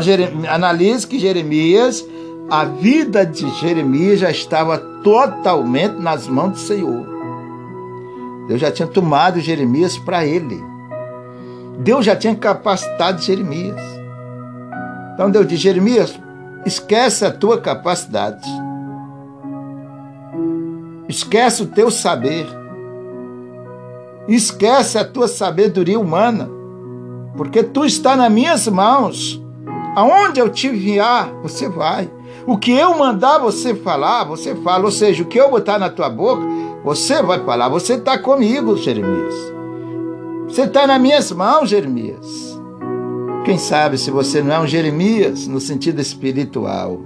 analise 0.49 1.05
que 1.05 1.19
Jeremias, 1.19 2.05
a 2.49 2.65
vida 2.65 3.25
de 3.25 3.49
Jeremias 3.59 4.19
já 4.19 4.31
estava 4.31 4.77
totalmente 4.77 5.95
nas 5.99 6.27
mãos 6.27 6.51
do 6.51 6.57
Senhor. 6.59 7.14
Deus 8.47 8.61
já 8.61 8.71
tinha 8.71 8.87
tomado 8.87 9.39
Jeremias 9.39 9.97
para 9.97 10.25
ele. 10.25 10.63
Deus 11.79 12.05
já 12.05 12.15
tinha 12.15 12.35
capacitado 12.35 13.21
Jeremias. 13.21 13.81
Então 15.13 15.31
Deus 15.31 15.47
diz: 15.47 15.59
Jeremias, 15.59 16.19
esquece 16.65 17.25
a 17.25 17.31
tua 17.31 17.59
capacidade. 17.59 18.47
Esquece 21.07 21.63
o 21.63 21.67
teu 21.67 21.91
saber. 21.91 22.47
Esquece 24.27 24.97
a 24.97 25.05
tua 25.05 25.27
sabedoria 25.27 25.99
humana. 25.99 26.49
Porque 27.37 27.63
tu 27.63 27.85
está 27.85 28.15
nas 28.15 28.31
minhas 28.31 28.67
mãos. 28.67 29.41
Aonde 29.95 30.39
eu 30.39 30.49
te 30.49 30.67
enviar, 30.67 31.31
você 31.41 31.69
vai. 31.69 32.09
O 32.45 32.57
que 32.57 32.71
eu 32.71 32.97
mandar 32.97 33.37
você 33.37 33.73
falar, 33.73 34.23
você 34.23 34.55
fala. 34.55 34.85
Ou 34.85 34.91
seja, 34.91 35.23
o 35.23 35.27
que 35.27 35.39
eu 35.39 35.49
botar 35.49 35.77
na 35.77 35.89
tua 35.89 36.09
boca, 36.09 36.43
você 36.85 37.19
vai 37.23 37.43
falar, 37.43 37.67
você 37.67 37.95
está 37.95 38.15
comigo, 38.15 38.77
Jeremias. 38.77 39.33
Você 40.47 40.61
está 40.65 40.85
nas 40.85 41.01
minhas 41.01 41.31
mãos, 41.31 41.67
Jeremias. 41.67 42.61
Quem 43.43 43.57
sabe 43.57 43.97
se 43.97 44.11
você 44.11 44.43
não 44.43 44.53
é 44.53 44.59
um 44.59 44.67
Jeremias 44.67 45.47
no 45.47 45.59
sentido 45.59 45.99
espiritual. 45.99 47.01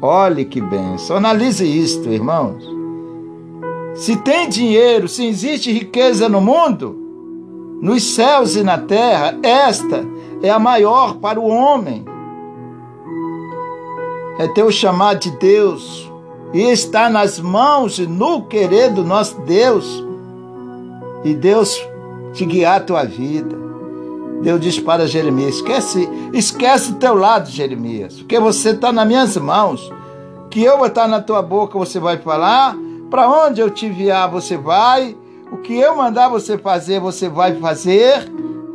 Olhe 0.00 0.44
que 0.44 0.60
benção. 0.60 1.16
Analise 1.16 1.66
isto, 1.66 2.08
irmãos. 2.08 2.64
Se 3.96 4.14
tem 4.14 4.48
dinheiro, 4.48 5.08
se 5.08 5.26
existe 5.26 5.72
riqueza 5.72 6.28
no 6.28 6.40
mundo, 6.40 6.96
nos 7.82 8.04
céus 8.14 8.54
e 8.54 8.62
na 8.62 8.78
terra, 8.78 9.36
esta 9.42 10.04
é 10.40 10.50
a 10.50 10.58
maior 10.60 11.16
para 11.16 11.40
o 11.40 11.48
homem. 11.48 12.04
É 14.38 14.46
ter 14.46 14.62
o 14.62 14.70
chamado 14.70 15.18
de 15.18 15.32
Deus, 15.32 16.12
e 16.52 16.62
está 16.70 17.08
nas 17.08 17.38
mãos 17.38 17.98
e 17.98 18.06
no 18.06 18.42
querer 18.42 18.92
do 18.92 19.04
nosso 19.04 19.40
Deus. 19.42 20.04
E 21.24 21.34
Deus 21.34 21.80
te 22.32 22.44
guiar 22.44 22.78
a 22.78 22.84
tua 22.84 23.04
vida. 23.04 23.56
Deus 24.42 24.60
diz 24.60 24.78
para 24.78 25.06
Jeremias: 25.06 25.56
esquece, 25.56 26.08
esquece 26.32 26.92
o 26.92 26.96
teu 26.96 27.14
lado, 27.14 27.50
Jeremias, 27.50 28.14
porque 28.14 28.38
você 28.38 28.70
está 28.70 28.92
nas 28.92 29.06
minhas 29.06 29.36
mãos. 29.36 29.90
Que 30.50 30.62
eu 30.62 30.78
vou 30.78 30.86
estar 30.86 31.08
na 31.08 31.20
tua 31.20 31.42
boca, 31.42 31.78
você 31.78 31.98
vai 31.98 32.18
falar. 32.18 32.76
Para 33.10 33.28
onde 33.28 33.60
eu 33.60 33.70
te 33.70 33.86
enviar, 33.86 34.30
você 34.30 34.56
vai. 34.56 35.16
O 35.50 35.58
que 35.58 35.74
eu 35.74 35.96
mandar 35.96 36.28
você 36.28 36.56
fazer, 36.56 37.00
você 37.00 37.28
vai 37.28 37.56
fazer. 37.56 38.30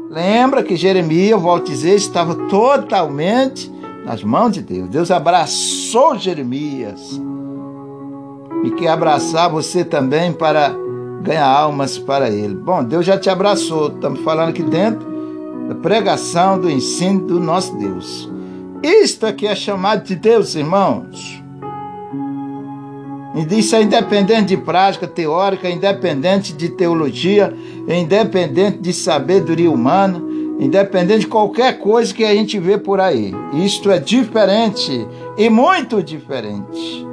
Lembra 0.09 0.63
que 0.63 0.75
Jeremias, 0.75 1.31
eu 1.31 1.39
volto 1.39 1.63
a 1.63 1.73
dizer, 1.73 1.95
estava 1.95 2.35
totalmente 2.47 3.71
nas 4.05 4.23
mãos 4.23 4.51
de 4.51 4.61
Deus. 4.61 4.89
Deus 4.89 5.09
abraçou 5.09 6.17
Jeremias 6.17 7.19
e 8.63 8.71
quer 8.71 8.89
abraçar 8.89 9.49
você 9.49 9.83
também 9.83 10.31
para 10.31 10.75
ganhar 11.21 11.47
almas 11.47 11.97
para 11.97 12.29
Ele. 12.29 12.55
Bom, 12.55 12.83
Deus 12.83 13.05
já 13.05 13.17
te 13.17 13.29
abraçou, 13.29 13.87
estamos 13.87 14.21
falando 14.21 14.49
aqui 14.49 14.63
dentro 14.63 15.09
da 15.67 15.75
pregação, 15.75 16.59
do 16.59 16.69
ensino 16.69 17.25
do 17.27 17.39
nosso 17.39 17.75
Deus. 17.77 18.29
Isto 18.83 19.25
aqui 19.25 19.45
é 19.47 19.55
chamado 19.55 20.03
de 20.03 20.15
Deus, 20.15 20.55
irmãos. 20.55 21.41
E 23.35 23.59
isso 23.59 23.75
é 23.75 23.81
independente 23.81 24.47
de 24.47 24.57
prática 24.57 25.07
teórica, 25.07 25.69
independente 25.69 26.51
de 26.51 26.69
teologia, 26.69 27.53
independente 27.87 28.79
de 28.79 28.91
sabedoria 28.91 29.71
humana, 29.71 30.21
independente 30.59 31.21
de 31.21 31.27
qualquer 31.27 31.79
coisa 31.79 32.13
que 32.13 32.25
a 32.25 32.33
gente 32.33 32.59
vê 32.59 32.77
por 32.77 32.99
aí. 32.99 33.33
Isto 33.53 33.89
é 33.89 33.99
diferente 33.99 35.07
e 35.37 35.49
muito 35.49 36.03
diferente. 36.03 37.07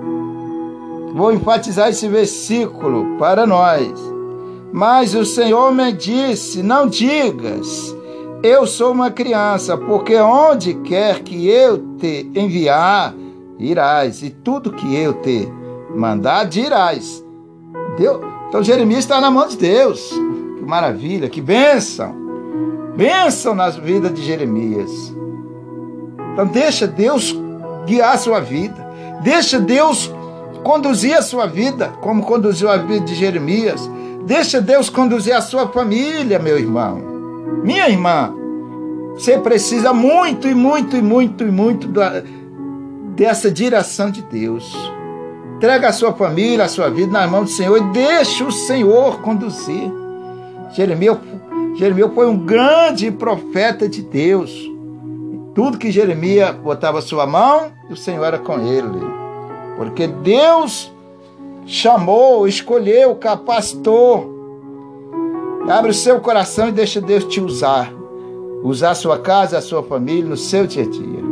Vou 1.15 1.33
enfatizar 1.33 1.89
esse 1.89 2.09
versículo 2.09 3.17
para 3.19 3.47
nós. 3.47 3.89
Mas 4.73 5.15
o 5.15 5.25
Senhor 5.25 5.73
me 5.73 5.93
disse: 5.93 6.63
Não 6.63 6.87
digas, 6.87 7.97
eu 8.43 8.67
sou 8.67 8.93
uma 8.93 9.11
criança, 9.11 9.77
porque 9.77 10.17
onde 10.17 10.75
quer 10.75 11.21
que 11.21 11.49
eu 11.49 11.97
te 11.97 12.31
enviar, 12.35 13.15
irás, 13.59 14.23
e 14.23 14.31
tudo 14.31 14.73
que 14.73 14.95
eu 14.95 15.15
te 15.15 15.49
mandar, 15.95 16.45
dirás. 16.45 17.25
Deus, 17.97 18.21
então 18.49 18.63
Jeremias 18.63 19.01
está 19.01 19.21
na 19.21 19.31
mão 19.31 19.49
de 19.49 19.57
Deus. 19.57 20.11
Que 20.11 20.65
maravilha, 20.65 21.29
que 21.29 21.41
bênção. 21.41 22.15
Bênção 22.97 23.55
nas 23.55 23.77
vidas 23.77 24.13
de 24.15 24.23
Jeremias. 24.23 24.91
Então 26.33 26.47
deixa 26.47 26.87
Deus 26.87 27.35
guiar 27.87 28.19
sua 28.19 28.41
vida. 28.41 28.87
Deixa 29.23 29.59
Deus 29.59 30.13
conduzir 30.69 31.16
a 31.16 31.23
sua 31.23 31.47
vida, 31.47 31.89
como 32.03 32.23
conduziu 32.23 32.69
a 32.69 32.77
vida 32.77 33.07
de 33.07 33.14
Jeremias. 33.14 33.91
Deixa 34.27 34.61
Deus 34.61 34.91
conduzir 34.91 35.35
a 35.35 35.41
sua 35.41 35.66
família, 35.69 36.39
meu 36.39 36.59
irmão. 36.59 37.01
Minha 37.64 37.89
irmã, 37.89 38.35
você 39.14 39.39
precisa 39.39 39.95
muito 39.95 40.47
e 40.47 40.55
muito 40.55 40.95
e 40.95 41.01
muito 41.01 41.43
e 41.43 41.51
muito 41.51 41.89
da, 41.89 42.23
dessa 43.16 43.51
direção 43.51 44.11
de 44.11 44.21
Deus. 44.21 44.77
Entrega 45.57 45.89
a 45.89 45.93
sua 45.93 46.12
família, 46.12 46.66
a 46.66 46.69
sua 46.69 46.91
vida 46.91 47.12
nas 47.12 47.31
mãos 47.31 47.45
do 47.45 47.51
Senhor 47.51 47.79
e 47.79 47.93
deixa 47.95 48.45
o 48.45 48.53
Senhor 48.53 49.23
conduzir. 49.23 49.91
Jeremias, 50.73 51.16
Jeremias 51.77 52.12
foi 52.14 52.27
um 52.27 52.37
grande 52.37 53.11
profeta 53.11 53.89
de 53.89 54.03
Deus. 54.03 54.53
Tudo 55.55 55.79
que 55.79 55.91
Jeremias 55.91 56.55
botava 56.57 56.99
a 56.99 57.03
sua 57.03 57.27
mão, 57.27 57.73
o 57.89 57.97
Senhor 57.97 58.23
era 58.23 58.39
com 58.39 58.61
ele. 58.61 59.28
Porque 59.79 60.09
Deus 60.09 60.93
chamou, 61.64 62.49
escolheu, 62.49 63.14
capacitou. 63.14 64.37
Abre 65.68 65.93
o 65.93 65.95
seu 65.95 66.20
coração 66.20 66.68
e 66.68 66.72
deixa 66.72 67.01
Deus 67.01 67.24
te 67.24 67.41
usar. 67.41 67.93
Usar 68.64 68.91
a 68.91 68.95
sua 68.97 69.18
casa, 69.18 69.59
a 69.59 69.62
sua 69.62 69.83
família, 69.85 70.29
no 70.29 70.37
seu 70.37 70.66
dia 70.66 70.83
a 70.83 70.87
dia. 70.87 71.22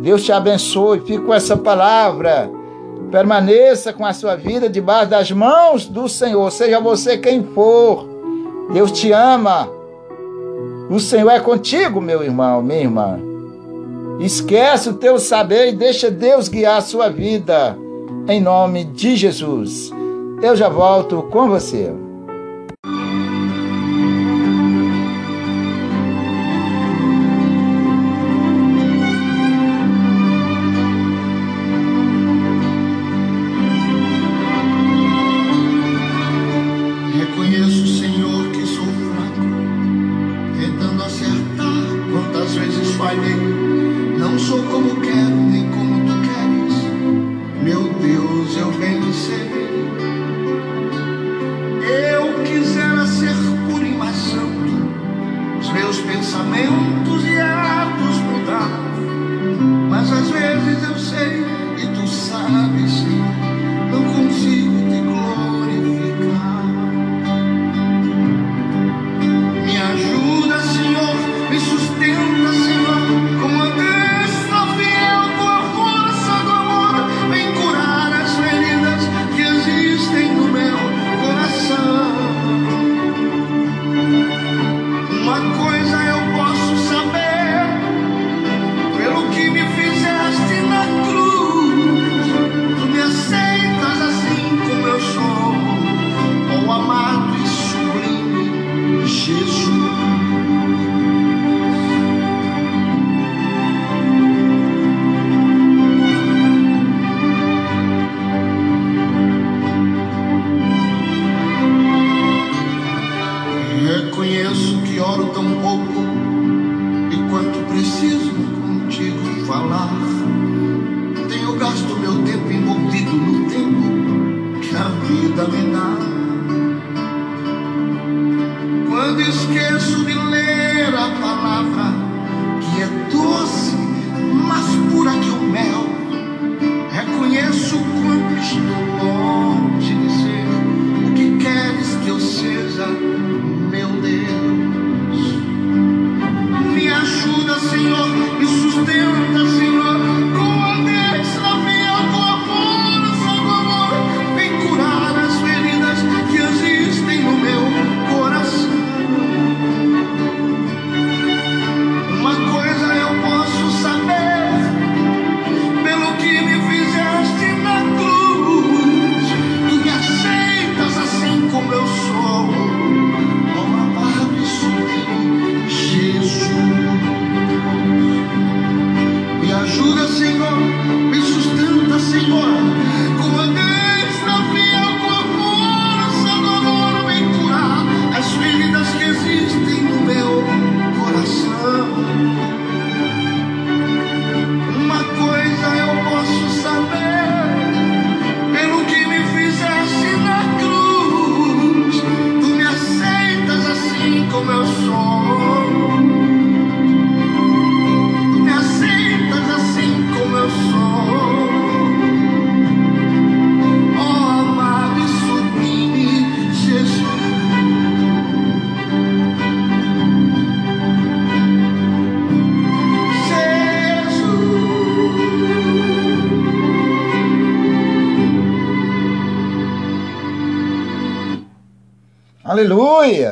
Deus 0.00 0.24
te 0.24 0.32
abençoe. 0.32 1.00
Fique 1.00 1.20
com 1.20 1.32
essa 1.32 1.56
palavra. 1.56 2.50
Permaneça 3.10 3.92
com 3.92 4.04
a 4.04 4.12
sua 4.12 4.34
vida 4.34 4.68
debaixo 4.68 5.10
das 5.10 5.30
mãos 5.30 5.86
do 5.86 6.08
Senhor. 6.08 6.50
Seja 6.50 6.80
você 6.80 7.16
quem 7.16 7.44
for. 7.44 8.04
Deus 8.72 8.90
te 8.90 9.12
ama. 9.12 9.68
O 10.90 10.98
Senhor 10.98 11.30
é 11.30 11.38
contigo, 11.38 12.00
meu 12.00 12.24
irmão, 12.24 12.62
minha 12.62 12.80
irmã. 12.80 13.25
Esquece 14.18 14.88
o 14.88 14.94
teu 14.94 15.18
saber 15.18 15.68
e 15.68 15.76
deixa 15.76 16.10
Deus 16.10 16.48
guiar 16.48 16.78
a 16.78 16.82
sua 16.82 17.08
vida. 17.08 17.78
Em 18.28 18.40
nome 18.40 18.84
de 18.84 19.14
Jesus. 19.16 19.90
Eu 20.42 20.56
já 20.56 20.68
volto 20.68 21.22
com 21.24 21.48
você. 21.48 21.92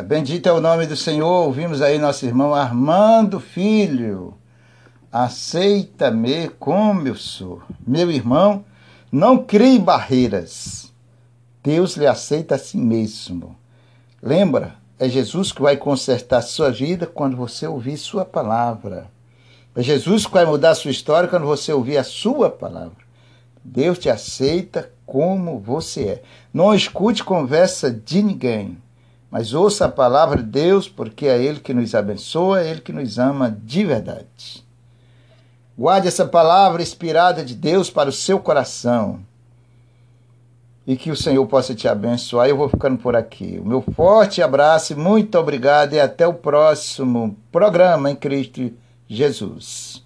Bendito 0.05 0.47
é 0.51 0.53
o 0.53 0.61
nome 0.61 0.87
do 0.87 0.97
Senhor. 0.97 1.47
Ouvimos 1.47 1.81
aí 1.81 1.99
nosso 1.99 2.27
irmão 2.27 2.55
Armando 2.55 3.41
Filho. 3.41 4.35
Aceita-me 5.11 6.49
como 6.59 7.09
eu 7.09 7.15
sou. 7.15 7.63
Meu 7.87 8.11
irmão, 8.11 8.67
não 9.11 9.43
crie 9.43 9.79
barreiras. 9.79 10.93
Deus 11.63 11.97
lhe 11.97 12.07
aceita 12.07 12.57
a 12.57 12.59
si 12.59 12.77
mesmo. 12.77 13.57
Lembra, 14.23 14.75
é 14.99 15.09
Jesus 15.09 15.53
que 15.53 15.63
vai 15.63 15.79
consertar 15.79 16.43
sua 16.43 16.71
vida 16.71 17.07
quando 17.07 17.35
você 17.35 17.67
ouvir 17.67 17.97
sua 17.97 18.27
palavra. 18.27 19.11
É 19.75 19.83
Jesus 19.83 20.27
que 20.27 20.35
vai 20.35 20.45
mudar 20.45 20.75
sua 20.75 20.91
história 20.91 21.31
quando 21.31 21.47
você 21.47 21.73
ouvir 21.73 21.97
a 21.97 22.05
sua 22.05 22.51
palavra. 22.51 23.05
Deus 23.65 23.99
te 23.99 24.11
aceita 24.11 24.91
como 25.07 25.59
você 25.59 26.03
é. 26.03 26.23
Não 26.53 26.75
escute 26.75 27.25
conversa 27.25 27.91
de 27.91 28.23
ninguém, 28.23 28.77
mas 29.35 29.53
ouça 29.53 29.87
a 29.87 29.89
palavra 29.89 30.37
de 30.37 30.49
Deus, 30.49 30.89
porque 30.89 31.27
é 31.27 31.43
Ele 31.43 31.59
que 31.59 31.75
nos 31.75 31.93
abençoa, 31.93 32.61
é 32.61 32.71
Ele 32.71 32.81
que 32.81 32.93
nos 32.93 33.19
ama 33.19 33.51
de 33.51 33.85
verdade. 33.85 34.65
Guarde 35.77 36.07
essa 36.07 36.25
palavra 36.25 36.81
inspirada 36.81 37.45
de 37.45 37.53
Deus 37.53 37.91
para 37.91 38.09
o 38.09 38.13
seu 38.13 38.39
coração. 38.39 39.19
E 40.87 40.95
que 40.95 41.11
o 41.11 41.17
Senhor 41.17 41.45
possa 41.49 41.75
te 41.75 41.89
abençoar. 41.89 42.49
Eu 42.49 42.57
vou 42.57 42.69
ficando 42.69 42.97
por 42.97 43.17
aqui. 43.17 43.59
O 43.61 43.67
meu 43.67 43.83
forte 43.83 44.41
abraço 44.41 44.93
e 44.93 44.97
muito 44.97 45.37
obrigado. 45.37 45.95
E 45.95 46.01
até 46.01 46.29
o 46.29 46.35
próximo 46.35 47.37
programa 47.51 48.13
em 48.13 48.15
Cristo 48.15 48.71
Jesus. 49.09 50.04